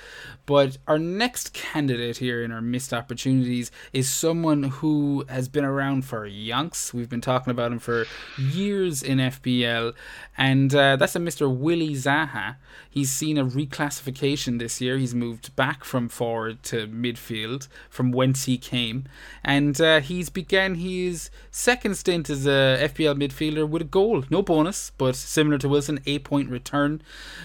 But 0.46 0.78
our 0.88 1.00
next 1.00 1.54
candidate 1.54 2.18
here 2.18 2.44
in 2.44 2.52
our 2.52 2.62
missed 2.62 2.94
opportunities 2.94 3.72
is 3.94 4.10
someone 4.10 4.64
who 4.64 5.26
has 5.28 5.48
been 5.50 5.66
around 5.66 6.06
for 6.06 6.28
yonks. 6.30 6.94
We've 6.94 7.10
been 7.10 7.22
talking 7.26 7.52
about 7.52 7.72
him 7.72 7.80
for 7.80 8.06
years 8.38 9.04
in 9.04 9.18
FPL, 9.18 9.94
and 10.38 10.74
uh, 10.74 10.96
that's 10.96 11.16
a 11.16 11.20
Mr. 11.20 11.54
Willie 11.54 11.96
Zaha. 11.96 12.56
He's 12.90 13.12
seen 13.12 13.38
a 13.38 13.46
reclassification 13.46 14.60
this 14.60 14.80
year. 14.80 14.98
He's 14.98 15.14
moved 15.16 15.56
back 15.56 15.84
from 15.84 16.08
forward 16.08 16.64
to 16.64 16.88
midfield 16.88 17.68
from 17.90 18.12
whence 18.12 18.46
he 18.46 18.58
came, 18.58 19.06
and 19.44 19.80
uh, 19.82 20.00
he's 20.00 20.30
began 20.30 20.76
his 20.76 21.30
second 21.52 21.98
stint 21.98 22.30
as 22.30 22.46
a 22.46 22.80
FPL 22.82 23.16
midfielder 23.20 23.68
with 23.68 23.82
a 23.82 23.86
goal, 23.86 24.24
no 24.30 24.42
bonus, 24.42 24.92
but 24.98 25.16
similar 25.16 25.58
to 25.58 25.68
Wilson, 25.68 26.00
eight 26.06 26.24
point 26.24 26.50
return. 26.50 27.02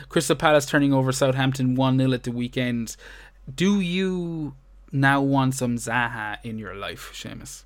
Crystal 0.09 0.37
Palace 0.37 0.67
turning 0.67 0.93
over 0.93 1.11
Southampton 1.13 1.75
one 1.75 1.99
0 1.99 2.13
at 2.13 2.23
the 2.25 2.33
weekend. 2.33 2.97
Do 3.53 3.81
you 3.81 4.55
now 4.93 5.21
want 5.21 5.55
some 5.55 5.77
Zaha 5.77 6.39
in 6.45 6.59
your 6.59 6.75
life, 6.75 7.11
Seamus? 7.13 7.65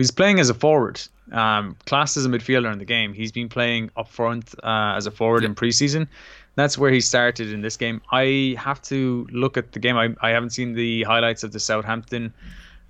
He's 0.00 0.10
playing 0.10 0.40
as 0.40 0.48
a 0.48 0.54
forward. 0.54 1.00
Um, 1.32 1.76
class 1.86 2.16
as 2.16 2.24
a 2.24 2.28
midfielder 2.28 2.72
in 2.72 2.78
the 2.78 2.84
game. 2.84 3.12
He's 3.12 3.30
been 3.30 3.48
playing 3.48 3.90
up 3.96 4.08
front 4.08 4.54
uh, 4.64 4.94
as 4.96 5.06
a 5.06 5.10
forward 5.10 5.44
in 5.44 5.54
preseason. 5.54 6.08
That's 6.56 6.76
where 6.76 6.90
he 6.90 7.00
started 7.00 7.52
in 7.52 7.60
this 7.60 7.76
game. 7.76 8.00
I 8.10 8.56
have 8.58 8.82
to 8.82 9.28
look 9.30 9.56
at 9.56 9.72
the 9.72 9.78
game. 9.78 9.96
I, 9.96 10.14
I 10.22 10.30
haven't 10.30 10.50
seen 10.50 10.72
the 10.72 11.04
highlights 11.04 11.44
of 11.44 11.52
the 11.52 11.60
Southampton 11.60 12.32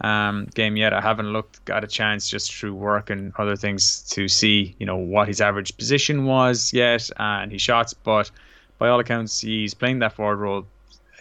um, 0.00 0.46
game 0.54 0.76
yet. 0.76 0.92
I 0.92 1.00
haven't 1.00 1.32
looked, 1.32 1.64
got 1.64 1.84
a 1.84 1.86
chance 1.86 2.30
just 2.30 2.54
through 2.54 2.74
work 2.74 3.10
and 3.10 3.32
other 3.36 3.56
things 3.56 4.02
to 4.10 4.28
see, 4.28 4.74
you 4.78 4.86
know, 4.86 4.96
what 4.96 5.28
his 5.28 5.40
average 5.40 5.76
position 5.76 6.24
was 6.24 6.72
yet 6.72 7.10
uh, 7.18 7.42
and 7.42 7.52
his 7.52 7.60
shots. 7.60 7.92
But 7.92 8.30
by 8.78 8.88
all 8.88 9.00
accounts, 9.00 9.40
he's 9.40 9.74
playing 9.74 9.98
that 9.98 10.14
forward 10.14 10.36
role 10.36 10.66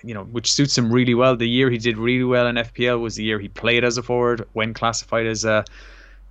you 0.04 0.14
know, 0.14 0.24
which 0.26 0.52
suits 0.52 0.78
him 0.78 0.92
really 0.92 1.14
well. 1.14 1.36
The 1.36 1.48
year 1.48 1.70
he 1.70 1.78
did 1.78 1.98
really 1.98 2.24
well 2.24 2.48
in 2.48 2.56
FPL 2.56 3.00
was 3.02 3.16
the 3.16 3.24
year 3.24 3.40
he 3.40 3.48
played 3.48 3.84
as 3.84 3.98
a 3.98 4.04
forward 4.04 4.48
when 4.54 4.74
classified 4.74 5.28
as 5.28 5.46
a 5.46 5.66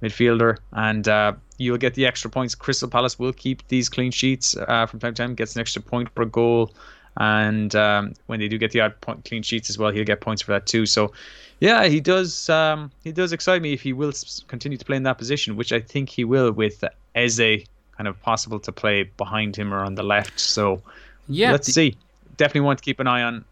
midfielder, 0.03 0.59
and 0.73 1.09
uh, 1.09 1.33
you'll 1.59 1.79
get 1.79 1.95
the 1.95 2.07
extra 2.07 2.31
points. 2.31 2.55
Crystal 2.55 2.89
Palace 2.89 3.19
will 3.19 3.33
keep 3.33 3.67
these 3.69 3.89
clean 3.89 4.11
sheets 4.11 4.57
uh, 4.57 4.87
from 4.87 5.01
time 5.01 5.15
to 5.15 5.23
time, 5.23 5.35
gets 5.35 5.55
an 5.57 5.61
extra 5.61 5.83
point 5.83 6.15
per 6.15 6.25
goal, 6.25 6.73
and 7.19 7.75
um, 7.75 8.15
when 8.27 8.39
they 8.41 8.49
do 8.49 8.59
get 8.59 8.71
the 8.71 8.81
odd 8.81 9.01
point 9.01 9.25
clean 9.25 9.43
sheets 9.43 9.69
as 9.71 9.79
well, 9.79 9.91
he'll 9.91 10.05
get 10.05 10.21
points 10.21 10.43
for 10.43 10.53
that 10.53 10.67
too. 10.67 10.87
So, 10.87 11.13
yeah, 11.61 11.87
he 11.87 12.01
does. 12.01 12.49
Um, 12.49 12.91
he 13.03 13.13
does 13.13 13.33
excite 13.33 13.61
me 13.61 13.73
if 13.73 13.83
he 13.83 13.93
will 13.93 14.13
continue 14.47 14.79
to 14.79 14.85
play 14.85 14.97
in 14.97 15.03
that 15.03 15.19
position, 15.19 15.57
which 15.57 15.73
I 15.73 15.81
think 15.81 16.09
he 16.09 16.25
will 16.25 16.53
with 16.53 16.85
Eze 17.15 17.65
kind 17.97 18.07
of 18.07 18.21
possible 18.23 18.61
to 18.61 18.71
play 18.71 19.03
behind 19.03 19.57
him 19.57 19.75
or 19.75 19.85
on 19.85 19.97
the 19.97 20.05
left. 20.05 20.39
So, 20.39 20.81
yeah, 21.29 21.51
let's 21.51 21.67
the- 21.67 21.73
see. 21.73 21.97
Definitely 22.37 22.61
want 22.61 22.79
to 22.79 22.85
keep 22.85 23.01
an 23.01 23.09
eye 23.09 23.25
on 23.25 23.45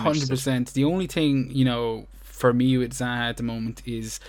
Hundred 0.00 0.28
percent. 0.28 0.72
The 0.72 0.84
only 0.84 1.06
thing 1.06 1.50
you 1.50 1.64
know 1.64 2.06
for 2.22 2.52
me 2.52 2.76
with 2.76 2.92
Zaha 2.92 3.30
at 3.30 3.38
the 3.38 3.42
moment 3.42 3.82
is, 3.86 4.20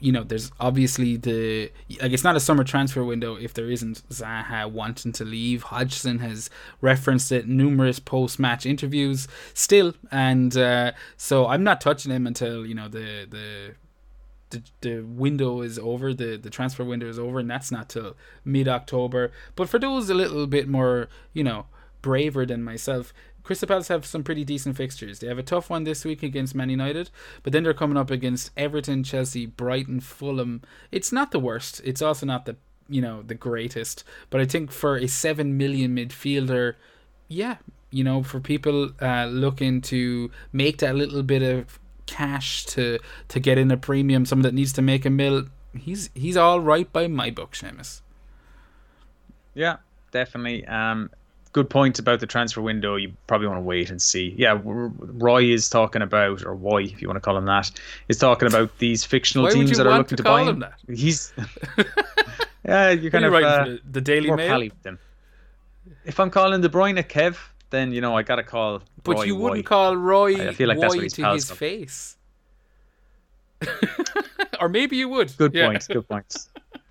you 0.00 0.10
know, 0.10 0.24
there's 0.24 0.50
obviously 0.58 1.16
the 1.16 1.70
like 2.00 2.12
it's 2.12 2.24
not 2.24 2.34
a 2.34 2.40
summer 2.40 2.64
transfer 2.64 3.04
window 3.04 3.36
if 3.36 3.54
there 3.54 3.70
isn't 3.70 4.02
Zaha 4.10 4.70
wanting 4.70 5.12
to 5.12 5.24
leave. 5.24 5.62
Hodgson 5.64 6.18
has 6.18 6.50
referenced 6.80 7.30
it 7.30 7.46
numerous 7.46 8.00
post 8.00 8.38
match 8.40 8.66
interviews 8.66 9.28
still, 9.54 9.94
and 10.10 10.56
uh, 10.56 10.92
so 11.16 11.46
I'm 11.46 11.62
not 11.62 11.80
touching 11.80 12.10
him 12.10 12.26
until 12.26 12.66
you 12.66 12.74
know 12.74 12.88
the 12.88 13.26
the. 13.28 13.74
The, 14.50 14.62
the 14.82 15.00
window 15.00 15.62
is 15.62 15.78
over 15.78 16.12
the 16.12 16.36
the 16.36 16.50
transfer 16.50 16.84
window 16.84 17.08
is 17.08 17.18
over 17.18 17.38
and 17.38 17.50
that's 17.50 17.72
not 17.72 17.88
till 17.88 18.18
mid 18.44 18.68
October 18.68 19.32
but 19.56 19.66
for 19.66 19.78
those 19.78 20.10
a 20.10 20.14
little 20.14 20.46
bit 20.46 20.68
more 20.68 21.08
you 21.32 21.42
know 21.42 21.64
braver 22.02 22.44
than 22.44 22.62
myself 22.62 23.14
Crystal 23.42 23.66
Palace 23.66 23.88
have 23.88 24.06
some 24.06 24.22
pretty 24.22 24.44
decent 24.44 24.76
fixtures. 24.76 25.18
They 25.18 25.26
have 25.26 25.38
a 25.38 25.42
tough 25.42 25.68
one 25.68 25.84
this 25.84 26.04
week 26.04 26.22
against 26.22 26.54
Man 26.54 26.70
United, 26.70 27.10
but 27.42 27.52
then 27.52 27.64
they're 27.64 27.74
coming 27.74 27.96
up 27.96 28.10
against 28.10 28.50
Everton, 28.56 29.02
Chelsea, 29.02 29.46
Brighton, 29.46 30.00
Fulham. 30.00 30.62
It's 30.90 31.12
not 31.12 31.32
the 31.32 31.40
worst. 31.40 31.80
It's 31.84 32.02
also 32.02 32.26
not 32.26 32.46
the 32.46 32.56
you 32.88 33.00
know 33.00 33.22
the 33.22 33.34
greatest. 33.34 34.04
But 34.30 34.40
I 34.40 34.44
think 34.44 34.70
for 34.70 34.96
a 34.96 35.08
seven 35.08 35.56
million 35.56 35.96
midfielder, 35.96 36.74
yeah, 37.28 37.56
you 37.90 38.04
know, 38.04 38.22
for 38.22 38.40
people 38.40 38.90
uh, 39.00 39.26
looking 39.26 39.80
to 39.82 40.30
make 40.52 40.78
that 40.78 40.94
little 40.94 41.22
bit 41.22 41.42
of 41.42 41.78
cash 42.06 42.64
to 42.66 42.98
to 43.28 43.40
get 43.40 43.58
in 43.58 43.70
a 43.70 43.76
premium, 43.76 44.24
someone 44.24 44.42
that 44.42 44.54
needs 44.54 44.72
to 44.74 44.82
make 44.82 45.04
a 45.04 45.10
mill, 45.10 45.46
he's 45.76 46.10
he's 46.14 46.36
all 46.36 46.60
right 46.60 46.92
by 46.92 47.06
my 47.08 47.30
book, 47.30 47.52
Seamus. 47.52 48.00
Yeah, 49.54 49.76
definitely. 50.10 50.66
Um, 50.66 51.10
good 51.52 51.68
point 51.68 51.98
about 51.98 52.20
the 52.20 52.26
transfer 52.26 52.60
window. 52.62 52.96
You 52.96 53.12
probably 53.26 53.46
want 53.46 53.58
to 53.58 53.62
wait 53.62 53.90
and 53.90 54.00
see. 54.00 54.34
Yeah, 54.36 54.58
Roy 54.64 55.44
is 55.44 55.68
talking 55.68 56.02
about, 56.02 56.44
or 56.44 56.54
Roy, 56.54 56.84
if 56.84 57.00
you 57.02 57.08
want 57.08 57.16
to 57.16 57.20
call 57.20 57.36
him 57.36 57.44
that, 57.46 57.70
is 58.08 58.18
talking 58.18 58.48
about 58.48 58.76
these 58.78 59.04
fictional 59.04 59.48
teams 59.48 59.76
that 59.76 59.86
are 59.86 59.98
looking 59.98 60.16
to, 60.16 60.22
to 60.22 60.28
buy 60.28 60.42
him. 60.44 60.60
That? 60.60 60.74
He's 60.88 61.32
yeah, 62.64 62.90
you're 62.90 63.10
kind 63.10 63.24
of 63.24 63.34
uh, 63.34 63.64
the, 63.64 63.80
the 63.90 64.00
Daily 64.00 64.30
Mail. 64.30 64.68
If 66.04 66.18
I'm 66.18 66.30
calling 66.30 66.60
De 66.60 66.68
Bruyne 66.68 66.98
a 66.98 67.02
Kev, 67.02 67.36
then 67.70 67.92
you 67.92 68.00
know 68.00 68.16
I 68.16 68.22
gotta 68.22 68.42
call. 68.42 68.82
But 69.04 69.26
you 69.26 69.36
wouldn't 69.36 69.58
Roy. 69.58 69.68
call 69.68 69.96
Roy. 69.96 70.48
I 70.48 70.52
feel 70.52 70.68
like 70.68 70.78
that's 70.80 70.94
Roy 70.94 70.98
what 70.98 71.04
his 71.04 71.12
to 71.14 71.32
his 71.32 71.50
face. 71.50 72.16
or 74.60 74.68
maybe 74.68 74.96
you 74.96 75.08
would. 75.08 75.36
Good 75.36 75.54
Yeah. 75.54 75.68
point. 75.68 75.86
Good 75.88 76.08
points. 76.08 76.48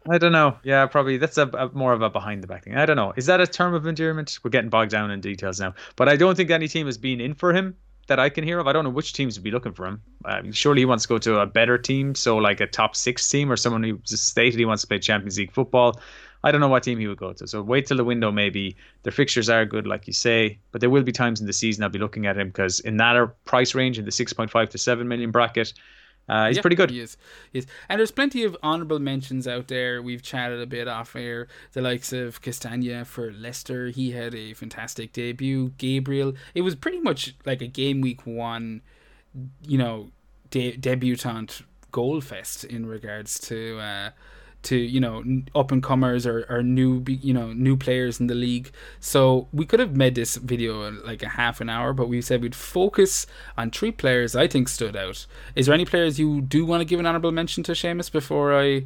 I 0.09 0.17
don't 0.17 0.31
know. 0.31 0.57
Yeah, 0.63 0.85
probably 0.87 1.17
that's 1.17 1.37
a, 1.37 1.47
a 1.47 1.69
more 1.73 1.93
of 1.93 2.01
a 2.01 2.09
behind 2.09 2.41
the 2.41 2.47
back 2.47 2.63
thing. 2.63 2.75
I 2.75 2.85
don't 2.85 2.95
know. 2.95 3.13
Is 3.15 3.27
that 3.27 3.39
a 3.39 3.47
term 3.47 3.73
of 3.73 3.85
endearment? 3.85 4.39
We're 4.43 4.49
getting 4.49 4.69
bogged 4.69 4.91
down 4.91 5.11
in 5.11 5.21
details 5.21 5.59
now. 5.59 5.75
But 5.95 6.09
I 6.09 6.15
don't 6.15 6.35
think 6.35 6.49
any 6.49 6.67
team 6.67 6.87
has 6.87 6.97
been 6.97 7.21
in 7.21 7.35
for 7.35 7.53
him 7.53 7.75
that 8.07 8.19
I 8.19 8.29
can 8.29 8.43
hear 8.43 8.59
of. 8.59 8.67
I 8.67 8.73
don't 8.73 8.83
know 8.83 8.89
which 8.89 9.13
teams 9.13 9.37
would 9.37 9.43
be 9.43 9.51
looking 9.51 9.73
for 9.73 9.85
him. 9.85 10.01
Um, 10.25 10.51
surely 10.51 10.81
he 10.81 10.85
wants 10.85 11.03
to 11.03 11.09
go 11.09 11.17
to 11.19 11.39
a 11.39 11.45
better 11.45 11.77
team, 11.77 12.15
so 12.15 12.37
like 12.37 12.59
a 12.59 12.67
top 12.67 12.95
six 12.95 13.27
team 13.29 13.51
or 13.51 13.55
someone 13.55 13.83
who 13.83 13.99
stated 14.05 14.57
he 14.57 14.65
wants 14.65 14.81
to 14.81 14.87
play 14.87 14.97
Champions 14.99 15.37
League 15.37 15.51
football. 15.51 15.99
I 16.43 16.51
don't 16.51 16.61
know 16.61 16.67
what 16.67 16.81
team 16.81 16.97
he 16.97 17.07
would 17.07 17.19
go 17.19 17.33
to. 17.33 17.47
So 17.47 17.61
wait 17.61 17.85
till 17.85 17.97
the 17.97 18.03
window. 18.03 18.31
Maybe 18.31 18.75
their 19.03 19.11
fixtures 19.11 19.49
are 19.49 19.63
good, 19.65 19.85
like 19.85 20.07
you 20.07 20.13
say, 20.13 20.57
but 20.71 20.81
there 20.81 20.89
will 20.89 21.03
be 21.03 21.11
times 21.11 21.39
in 21.39 21.45
the 21.45 21.53
season 21.53 21.83
I'll 21.83 21.89
be 21.89 21.99
looking 21.99 22.25
at 22.25 22.37
him 22.37 22.47
because 22.47 22.79
in 22.79 22.97
that 22.97 23.45
price 23.45 23.75
range, 23.75 23.99
in 23.99 24.05
the 24.05 24.11
6.5 24.11 24.69
to 24.69 24.77
7 24.77 25.07
million 25.07 25.29
bracket, 25.29 25.73
Uh, 26.31 26.47
he's 26.47 26.59
pretty 26.59 26.77
good. 26.77 26.89
He 26.89 27.01
is. 27.01 27.17
He 27.51 27.59
is. 27.59 27.67
And 27.89 27.99
there's 27.99 28.11
plenty 28.11 28.45
of 28.45 28.55
honourable 28.63 28.99
mentions 28.99 29.49
out 29.49 29.67
there. 29.67 30.01
We've 30.01 30.21
chatted 30.21 30.61
a 30.61 30.65
bit 30.65 30.87
off 30.87 31.13
air. 31.13 31.49
The 31.73 31.81
likes 31.81 32.13
of 32.13 32.41
Castagna 32.41 33.03
for 33.03 33.33
Leicester. 33.33 33.87
He 33.89 34.11
had 34.11 34.33
a 34.33 34.53
fantastic 34.53 35.11
debut. 35.11 35.73
Gabriel. 35.77 36.33
It 36.55 36.61
was 36.61 36.75
pretty 36.75 37.01
much 37.01 37.35
like 37.45 37.61
a 37.61 37.67
game 37.67 37.99
week 37.99 38.25
one, 38.25 38.81
you 39.67 39.77
know, 39.77 40.11
de- 40.51 40.77
debutant 40.77 41.63
goal 41.91 42.21
fest 42.21 42.63
in 42.63 42.85
regards 42.85 43.37
to. 43.41 43.79
Uh, 43.79 44.09
to 44.63 44.75
you 44.75 44.99
know 44.99 45.23
up 45.55 45.71
and 45.71 45.81
comers 45.81 46.25
or, 46.25 46.45
or 46.49 46.61
new 46.61 47.03
you 47.07 47.33
know 47.33 47.51
new 47.53 47.75
players 47.75 48.19
in 48.19 48.27
the 48.27 48.35
league 48.35 48.71
so 48.99 49.47
we 49.53 49.65
could 49.65 49.79
have 49.79 49.95
made 49.95 50.15
this 50.15 50.35
video 50.35 50.91
like 51.03 51.23
a 51.23 51.29
half 51.29 51.61
an 51.61 51.69
hour 51.69 51.93
but 51.93 52.07
we 52.07 52.21
said 52.21 52.41
we'd 52.41 52.55
focus 52.55 53.25
on 53.57 53.71
three 53.71 53.91
players 53.91 54.35
i 54.35 54.47
think 54.47 54.69
stood 54.69 54.95
out 54.95 55.25
is 55.55 55.65
there 55.65 55.73
any 55.73 55.85
players 55.85 56.19
you 56.19 56.41
do 56.41 56.65
want 56.65 56.81
to 56.81 56.85
give 56.85 56.99
an 56.99 57.05
honorable 57.05 57.31
mention 57.31 57.63
to 57.63 57.71
Seamus 57.71 58.11
before 58.11 58.57
i 58.57 58.83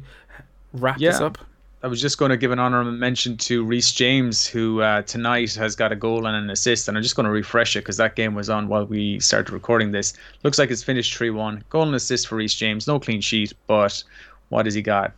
wrap 0.72 0.98
yeah. 0.98 1.10
this 1.10 1.20
up 1.20 1.38
I 1.82 1.88
was 1.88 2.00
just 2.00 2.18
going 2.18 2.30
to 2.30 2.36
give 2.36 2.50
an 2.50 2.58
honorable 2.58 2.90
mention 2.90 3.36
to 3.36 3.62
Reece 3.62 3.92
James, 3.92 4.46
who 4.46 4.80
uh, 4.80 5.02
tonight 5.02 5.54
has 5.54 5.76
got 5.76 5.92
a 5.92 5.94
goal 5.94 6.26
and 6.26 6.34
an 6.34 6.50
assist. 6.50 6.88
And 6.88 6.96
I'm 6.96 7.02
just 7.02 7.14
going 7.14 7.26
to 7.26 7.30
refresh 7.30 7.76
it 7.76 7.80
because 7.80 7.98
that 7.98 8.16
game 8.16 8.34
was 8.34 8.48
on 8.48 8.66
while 8.66 8.86
we 8.86 9.20
started 9.20 9.52
recording 9.52 9.92
this. 9.92 10.14
Looks 10.42 10.58
like 10.58 10.70
it's 10.70 10.82
finished 10.82 11.14
3 11.14 11.30
1. 11.30 11.64
Goal 11.68 11.82
and 11.82 11.94
assist 11.94 12.26
for 12.26 12.36
Reece 12.36 12.54
James. 12.54 12.88
No 12.88 12.98
clean 12.98 13.20
sheet, 13.20 13.52
but 13.66 14.02
what 14.48 14.66
has 14.66 14.74
he 14.74 14.82
got? 14.82 15.12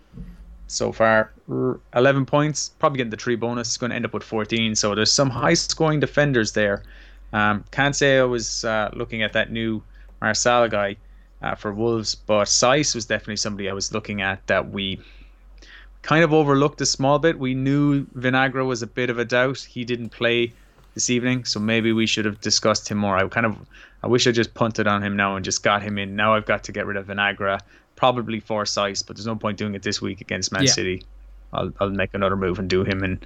So 0.69 0.93
far. 0.93 1.33
11 1.95 2.27
points, 2.27 2.71
probably 2.79 2.99
getting 2.99 3.11
the 3.11 3.17
three 3.17 3.37
bonus. 3.37 3.77
Going 3.77 3.91
to 3.91 3.97
end 3.97 4.05
up 4.05 4.15
with 4.15 4.23
14. 4.23 4.75
So 4.75 4.95
there's 4.95 5.11
some 5.11 5.31
high 5.31 5.55
scoring 5.55 5.99
defenders 5.99 6.53
there. 6.53 6.85
Um, 7.33 7.65
can't 7.71 7.97
say 7.97 8.19
I 8.19 8.25
was 8.25 8.65
uh, 8.65 8.91
looking 8.93 9.23
at 9.23 9.33
that 9.33 9.51
new 9.51 9.83
Marsala 10.21 10.69
guy 10.69 10.97
uh, 11.43 11.55
for 11.55 11.73
Wolves, 11.73 12.15
but 12.15 12.45
Saïss 12.45 12.95
was 12.95 13.07
definitely 13.07 13.37
somebody 13.37 13.69
I 13.69 13.73
was 13.73 13.93
looking 13.93 14.23
at 14.23 14.47
that 14.47 14.71
we 14.71 15.01
kind 16.03 16.25
of 16.25 16.33
overlooked 16.33 16.81
a 16.81 16.87
small 16.87 17.19
bit. 17.19 17.39
We 17.39 17.55
knew 17.55 18.07
Vinagre 18.17 18.65
was 18.67 18.83
a 18.83 18.87
bit 18.87 19.11
of 19.11 19.19
a 19.19 19.25
doubt. 19.25 19.59
He 19.59 19.85
didn't 19.85 20.11
play 20.11 20.53
this 20.95 21.11
evening, 21.11 21.45
so 21.45 21.61
maybe 21.61 21.93
we 21.93 22.07
should 22.07 22.25
have 22.25 22.41
discussed 22.41 22.89
him 22.89 22.99
more. 22.99 23.17
I 23.17 23.29
kind 23.29 23.47
of 23.47 23.57
I 24.03 24.07
wish 24.07 24.27
I 24.27 24.33
just 24.33 24.55
punted 24.55 24.87
on 24.87 25.03
him 25.03 25.17
now 25.17 25.37
and 25.37 25.45
just 25.45 25.63
got 25.63 25.83
him 25.83 25.99
in. 25.99 26.17
Now 26.17 26.35
I've 26.35 26.47
got 26.47 26.65
to 26.65 26.73
get 26.73 26.87
rid 26.87 26.97
of 26.97 27.07
Vinagre 27.07 27.61
probably 27.99 28.41
for 28.41 28.65
Saïss, 28.65 29.05
but 29.05 29.17
there's 29.17 29.27
no 29.27 29.37
point 29.37 29.59
doing 29.59 29.75
it 29.75 29.83
this 29.83 30.01
week 30.01 30.21
against 30.21 30.53
Man 30.53 30.63
yeah. 30.63 30.71
City. 30.71 31.03
I'll 31.53 31.73
I'll 31.81 31.91
make 31.91 32.15
another 32.15 32.37
move 32.37 32.59
and 32.59 32.71
do 32.71 32.85
him 32.85 33.03
and 33.03 33.19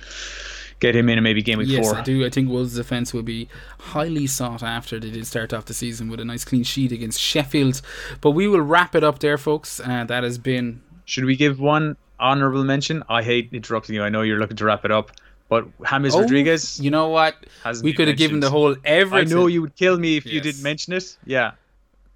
get 0.81 0.97
him 0.97 1.09
in 1.09 1.19
and 1.19 1.23
maybe 1.23 1.43
game 1.43 1.59
week 1.59 1.69
yes, 1.69 1.85
four. 1.85 1.99
I 1.99 2.03
do. 2.03 2.25
I 2.25 2.31
think 2.31 2.49
Wolves' 2.49 2.75
defence 2.75 3.13
will 3.13 3.23
be 3.23 3.49
highly 3.79 4.27
sought 4.27 4.63
after. 4.63 4.99
They 4.99 5.11
did 5.11 5.27
start 5.27 5.53
off 5.53 5.67
the 5.67 5.75
season 5.75 6.09
with 6.09 6.21
a 6.21 6.25
nice 6.25 6.45
clean 6.45 6.65
sheet 6.65 6.91
against 6.91 7.21
Sheffield. 7.21 7.83
But 8.21 8.31
we 8.31 8.49
will 8.49 8.63
wrap 8.63 8.95
it 8.95 9.05
up 9.05 9.19
there, 9.21 9.39
folks. 9.39 9.79
Uh, 9.79 10.05
that 10.05 10.25
has 10.25 10.39
been. 10.39 10.83
Should 11.05 11.25
we 11.25 11.37
give 11.37 11.61
one 11.61 11.97
honourable 12.19 12.65
mention? 12.65 13.03
I 13.09 13.23
hate 13.23 13.51
interrupting 13.53 13.95
you. 13.95 14.03
I 14.03 14.09
know 14.09 14.23
you're 14.23 14.39
looking 14.39 14.57
to 14.57 14.65
wrap 14.65 14.85
it 14.85 14.91
up. 14.91 15.13
But 15.49 15.67
James 15.87 16.15
oh, 16.15 16.23
Rodriguez. 16.23 16.81
You 16.81 16.91
know 16.91 17.09
what? 17.11 17.37
We 17.83 17.93
could 17.93 18.09
have 18.09 18.17
given 18.17 18.41
the 18.41 18.49
whole 18.49 18.75
Everton. 18.85 19.29
I 19.29 19.31
know 19.31 19.49
you 19.49 19.61
would 19.61 19.77
kill 19.77 19.99
me 19.99 20.17
if 20.17 20.25
yes. 20.25 20.35
you 20.35 20.41
didn't 20.41 20.63
mention 20.63 20.95
it. 20.95 21.17
Yeah. 21.27 21.53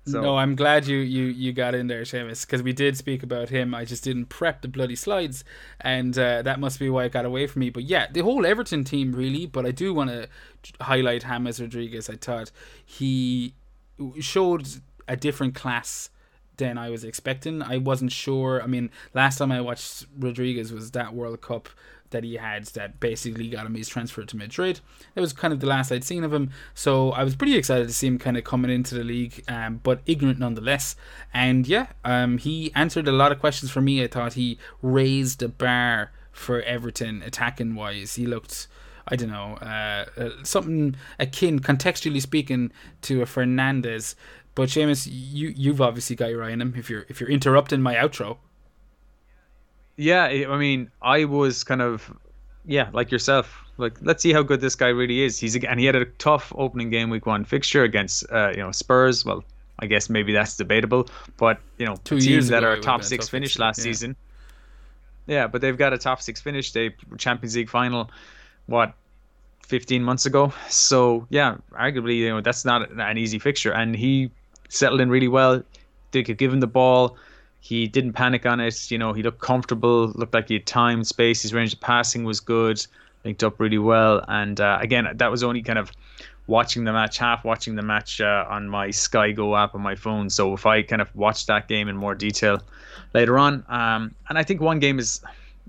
So. 0.07 0.21
No, 0.21 0.37
I'm 0.37 0.55
glad 0.55 0.87
you 0.87 0.99
you 0.99 1.25
you 1.25 1.53
got 1.53 1.75
in 1.75 1.89
there, 1.89 2.03
Seamus, 2.03 2.47
because 2.47 2.63
we 2.63 2.73
did 2.73 2.97
speak 2.97 3.25
about 3.25 3.49
him. 3.49 3.75
I 3.75 3.85
just 3.85 4.05
didn't 4.05 4.27
prep 4.27 4.63
the 4.63 4.69
bloody 4.69 4.95
slides, 4.95 5.43
and 5.81 6.17
uh, 6.17 6.43
that 6.43 6.61
must 6.61 6.79
be 6.79 6.89
why 6.89 7.05
it 7.05 7.13
got 7.13 7.25
away 7.25 7.49
from 7.49 7.61
me. 7.61 7.71
But 7.71 7.85
yeah, 7.85 8.07
the 8.11 8.23
whole 8.23 8.47
Everton 8.47 8.85
team 8.85 9.13
really. 9.13 9.47
But 9.47 9.67
I 9.67 9.73
do 9.73 9.93
want 9.93 10.11
to 10.11 10.29
highlight 10.81 11.25
James 11.25 11.61
Rodriguez. 11.61 12.09
I 12.09 12.15
thought 12.15 12.53
he 12.85 13.55
showed 14.21 14.69
a 15.09 15.17
different 15.17 15.55
class 15.57 16.11
than 16.57 16.79
I 16.79 16.89
was 16.91 17.05
expecting. 17.05 17.63
I 17.63 17.79
wasn't 17.79 18.13
sure. 18.13 18.63
I 18.63 18.67
mean, 18.67 18.91
last 19.13 19.39
time 19.39 19.53
I 19.53 19.61
watched 19.61 20.07
Rodriguez 20.19 20.73
was 20.73 20.93
that 20.93 21.15
World 21.15 21.41
Cup 21.41 21.69
that 22.11 22.25
he 22.25 22.35
had 22.37 22.67
that 22.67 23.01
basically 23.01 23.49
got 23.49 23.67
him 23.67 23.75
his 23.75 23.89
transfer 23.89 24.25
to 24.25 24.37
Madrid. 24.37 24.81
That 25.15 25.21
was 25.21 25.33
kind 25.33 25.53
of 25.53 25.61
the 25.61 25.67
last 25.67 25.93
I'd 25.93 26.05
seen 26.05 26.25
of 26.25 26.33
him, 26.33 26.51
so 26.75 27.13
I 27.13 27.25
was 27.25 27.37
pretty 27.37 27.57
excited 27.57 27.89
to 27.89 27.95
see 27.95 28.07
him 28.07 28.19
kind 28.19 28.37
of 28.37 28.45
coming 28.45 28.71
into 28.71 28.95
the 28.95 29.05
league, 29.05 29.43
um, 29.49 29.81
but 29.83 30.01
ignorant 30.07 30.39
nonetheless. 30.39 30.97
And 31.33 31.67
yeah, 31.67 31.89
um, 32.05 32.39
he 32.39 32.73
answered 32.75 33.09
a 33.09 33.13
lot 33.13 33.33
of 33.33 33.39
questions 33.39 33.71
for 33.71 33.81
me. 33.81 34.03
I 34.03 34.07
thought 34.07 34.35
he 34.35 34.59
raised 34.83 35.41
the 35.41 35.49
bar 35.49 36.13
for 36.33 36.63
Everton 36.63 37.23
attacking 37.23 37.75
wise. 37.75 38.15
He 38.15 38.27
looked. 38.27 38.69
I 39.09 39.15
don't 39.15 39.31
know, 39.31 39.55
uh, 39.63 40.07
uh, 40.21 40.31
something 40.43 40.97
akin, 41.21 41.61
contextually 41.61 42.21
speaking, 42.21 42.73
to 43.03 43.23
a 43.23 43.25
Fernandes. 43.25 44.17
But 44.57 44.71
Seamus, 44.71 45.07
you 45.09 45.53
you've 45.55 45.81
obviously 45.81 46.17
got 46.17 46.31
your 46.31 46.43
eye 46.43 46.51
on 46.51 46.61
him. 46.61 46.75
If 46.77 46.91
you're 46.91 47.05
if 47.09 47.21
you're 47.21 47.31
interrupting 47.31 47.83
my 47.83 47.95
outro, 47.95 48.39
yeah, 49.97 50.25
I 50.25 50.57
mean, 50.59 50.91
I 51.03 51.25
was 51.25 51.65
kind 51.65 51.83
of, 51.83 52.13
yeah, 52.65 52.89
like 52.93 53.11
yourself. 53.11 53.63
Like, 53.79 53.97
let's 54.01 54.23
see 54.23 54.33
how 54.33 54.43
good 54.43 54.61
this 54.61 54.75
guy 54.75 54.89
really 54.89 55.23
is. 55.23 55.39
He's 55.39 55.57
and 55.57 55.79
he 55.79 55.87
had 55.87 55.95
a 55.95 56.05
tough 56.05 56.53
opening 56.57 56.91
game 56.91 57.11
week 57.11 57.27
one 57.27 57.45
fixture 57.45 57.85
against, 57.85 58.25
uh, 58.31 58.51
you 58.51 58.63
know, 58.63 58.73
Spurs. 58.73 59.25
Well, 59.25 59.45
I 59.79 59.87
guess 59.87 60.09
maybe 60.09 60.33
that's 60.33 60.57
debatable, 60.57 61.09
but 61.37 61.61
you 61.79 61.85
know, 61.85 61.97
Two 62.05 62.19
teams 62.19 62.49
that 62.49 62.65
are 62.65 62.79
top 62.79 63.05
six 63.05 63.29
finish 63.29 63.59
last 63.59 63.79
yeah. 63.79 63.85
season. 63.85 64.17
Yeah, 65.27 65.47
but 65.47 65.61
they've 65.61 65.77
got 65.77 65.93
a 65.93 65.99
top 65.99 66.23
six 66.23 66.41
finish. 66.41 66.73
They 66.73 66.95
Champions 67.19 67.57
League 67.57 67.69
final, 67.69 68.11
what, 68.67 68.95
fifteen 69.63 70.03
months 70.03 70.25
ago. 70.25 70.53
So 70.71 71.27
yeah, 71.29 71.57
arguably, 71.73 72.17
you 72.17 72.31
know, 72.31 72.41
that's 72.41 72.65
not 72.65 72.91
an 72.91 73.19
easy 73.19 73.39
fixture, 73.39 73.73
and 73.73 73.95
he 73.95 74.31
settled 74.71 75.01
in 75.01 75.11
really 75.11 75.29
well. 75.29 75.63
They 76.13 76.23
could 76.23 76.39
give 76.39 76.53
him 76.53 76.61
the 76.61 76.67
ball 76.67 77.19
he 77.67 77.89
didn't 77.89 78.13
panic 78.13 78.47
on 78.47 78.61
it. 78.61 78.93
You 78.93 78.99
know, 78.99 79.13
he 79.13 79.25
looked 79.25 79.41
comfortable, 79.41 80.13
looked 80.15 80.35
like 80.35 80.47
he 80.47 80.55
had 80.55 80.67
time, 80.67 81.03
space. 81.03 81.43
His 81.43 81.53
range 81.53 81.73
of 81.73 81.81
passing 81.81 82.23
was 82.23 82.39
good, 82.39 82.87
linked 83.25 83.43
up 83.43 83.59
really 83.59 83.79
well. 83.79 84.25
And 84.29 84.61
uh, 84.61 84.79
again, 84.81 85.09
that 85.13 85.31
was 85.33 85.43
only 85.43 85.63
kind 85.63 85.79
of 85.79 85.91
watching 86.47 86.85
the 86.85 86.93
match, 86.93 87.19
half 87.19 87.45
watching 87.45 87.75
the 87.75 87.83
match 87.83 88.21
uh, 88.21 88.45
on 88.49 88.69
my 88.69 88.93
Sky 88.93 89.33
Go 89.33 89.57
app 89.57 89.75
on 89.75 89.81
my 89.81 89.97
phone. 89.97 90.31
So 90.31 90.55
if 90.55 90.65
I 90.65 90.83
kind 90.83 91.03
of 91.03 91.13
watched 91.17 91.49
that 91.49 91.67
game 91.67 91.89
in 91.89 91.97
more 91.97 92.15
detail 92.15 92.63
later 93.15 93.37
on, 93.37 93.65
um, 93.69 94.15
and 94.29 94.39
I 94.39 94.45
think 94.45 94.61
one 94.61 94.79
game 94.79 95.01
is 95.01 95.21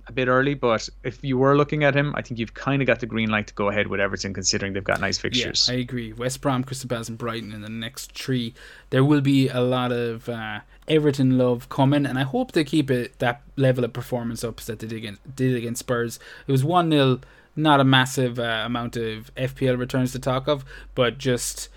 a 0.08 0.12
bit 0.12 0.28
early, 0.28 0.54
but 0.54 0.88
if 1.04 1.24
you 1.24 1.38
were 1.38 1.56
looking 1.56 1.84
at 1.84 1.96
him, 1.96 2.14
I 2.16 2.22
think 2.22 2.40
you've 2.40 2.54
kind 2.54 2.82
of 2.82 2.88
got 2.88 3.00
the 3.00 3.06
green 3.06 3.30
light 3.30 3.48
to 3.48 3.54
go 3.54 3.70
ahead 3.70 3.88
with 3.88 4.00
Everton, 4.00 4.34
considering 4.34 4.74
they've 4.74 4.84
got 4.84 5.02
nice 5.02 5.18
fixtures. 5.18 5.68
Yeah, 5.68 5.76
I 5.76 5.80
agree. 5.80 6.14
West 6.14 6.42
Brom, 6.42 6.64
Crystal 6.64 6.88
Palace, 6.88 7.10
and 7.10 7.18
Brighton 7.18 7.52
in 7.52 7.62
the 7.62 7.70
next 7.70 8.14
three. 8.14 8.54
There 8.90 9.04
will 9.04 9.22
be 9.22 9.50
a 9.50 9.62
lot 9.62 9.92
of 9.92 10.30
uh, 10.30 10.62
Everton 10.88 11.38
love 11.38 11.70
coming, 11.70 12.06
and 12.06 12.18
I 12.18 12.24
hope 12.24 12.54
they 12.54 12.64
keep 12.64 12.90
it 12.90 13.20
that 13.20 13.42
level 13.56 13.84
of 13.84 13.94
performance 13.94 14.44
up 14.44 14.62
that 14.62 14.80
they 14.80 14.88
did 14.88 14.98
against, 14.98 15.36
did 15.36 15.56
against 15.56 15.80
Spurs. 15.80 16.20
It 16.48 16.52
was 16.52 16.64
one 16.64 16.90
0 16.90 17.20
not 17.58 17.80
a 17.80 17.84
massive 17.84 18.40
uh, 18.40 18.62
amount 18.66 18.96
of 18.96 19.34
FPL 19.36 19.80
returns 19.80 20.12
to 20.12 20.20
talk 20.20 20.48
of, 20.48 20.64
but 20.94 21.18
just 21.18 21.70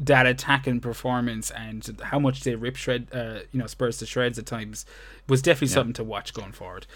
that 0.00 0.26
attacking 0.26 0.80
performance 0.80 1.50
and 1.50 2.00
how 2.04 2.18
much 2.18 2.40
they 2.40 2.54
rip 2.54 2.74
shred, 2.74 3.06
uh, 3.12 3.40
you 3.52 3.60
know, 3.60 3.66
Spurs 3.66 3.98
to 3.98 4.06
shreds 4.06 4.38
at 4.38 4.46
times 4.46 4.86
was 5.28 5.42
definitely 5.42 5.68
yeah. 5.68 5.74
something 5.74 5.92
to 5.92 6.04
watch 6.04 6.32
going 6.32 6.52
forward. 6.52 6.86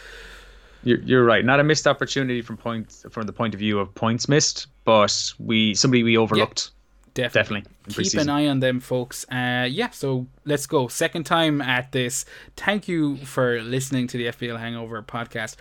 You're, 0.85 1.01
you're 1.01 1.25
right. 1.25 1.45
Not 1.45 1.61
a 1.61 1.65
missed 1.65 1.87
opportunity 1.87 2.43
from 2.43 2.57
point 2.57 3.05
from 3.11 3.27
the 3.27 3.33
point 3.33 3.55
of 3.55 3.61
view 3.61 3.79
of 3.79 3.95
points 3.95 4.29
missed, 4.29 4.67
but 4.85 5.33
we 5.39 5.75
somebody 5.75 6.03
we 6.03 6.17
overlooked. 6.17 6.71
Yeah, 7.17 7.25
definitely. 7.25 7.63
definitely. 7.87 8.05
Keep 8.11 8.21
an 8.21 8.29
eye 8.29 8.47
on 8.47 8.61
them, 8.61 8.81
folks. 8.81 9.25
Uh, 9.31 9.67
yeah. 9.71 9.91
So 9.91 10.27
let's 10.45 10.67
go. 10.67 10.89
Second 10.89 11.25
time 11.25 11.61
at 11.63 11.93
this. 11.93 12.25
Thank 12.57 12.87
you 12.89 13.17
for 13.19 13.61
listening 13.63 14.07
to 14.09 14.19
the 14.19 14.27
FPL 14.27 14.59
Hangover 14.59 15.03
podcast 15.03 15.57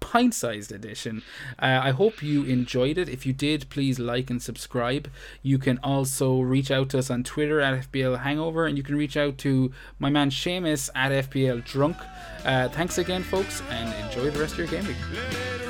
pint 0.00 0.34
sized 0.34 0.72
edition. 0.72 1.22
Uh, 1.58 1.80
I 1.82 1.90
hope 1.90 2.22
you 2.22 2.44
enjoyed 2.44 2.98
it. 2.98 3.08
If 3.08 3.26
you 3.26 3.32
did, 3.32 3.68
please 3.70 3.98
like 3.98 4.30
and 4.30 4.42
subscribe. 4.42 5.10
You 5.42 5.58
can 5.58 5.78
also 5.82 6.40
reach 6.40 6.70
out 6.70 6.88
to 6.90 6.98
us 6.98 7.10
on 7.10 7.24
Twitter 7.24 7.60
at 7.60 7.90
FPL 7.90 8.20
Hangover, 8.20 8.66
and 8.66 8.76
you 8.76 8.82
can 8.82 8.96
reach 8.96 9.16
out 9.16 9.38
to 9.38 9.72
my 9.98 10.10
man 10.10 10.30
Seamus 10.30 10.90
at 10.94 11.12
FPL 11.30 11.64
Drunk. 11.64 11.96
Uh, 12.44 12.68
thanks 12.68 12.98
again, 12.98 13.22
folks, 13.22 13.62
and 13.70 14.06
enjoy 14.06 14.30
the 14.30 14.40
rest 14.40 14.58
of 14.58 14.70
your 14.70 14.82
week. 14.82 15.67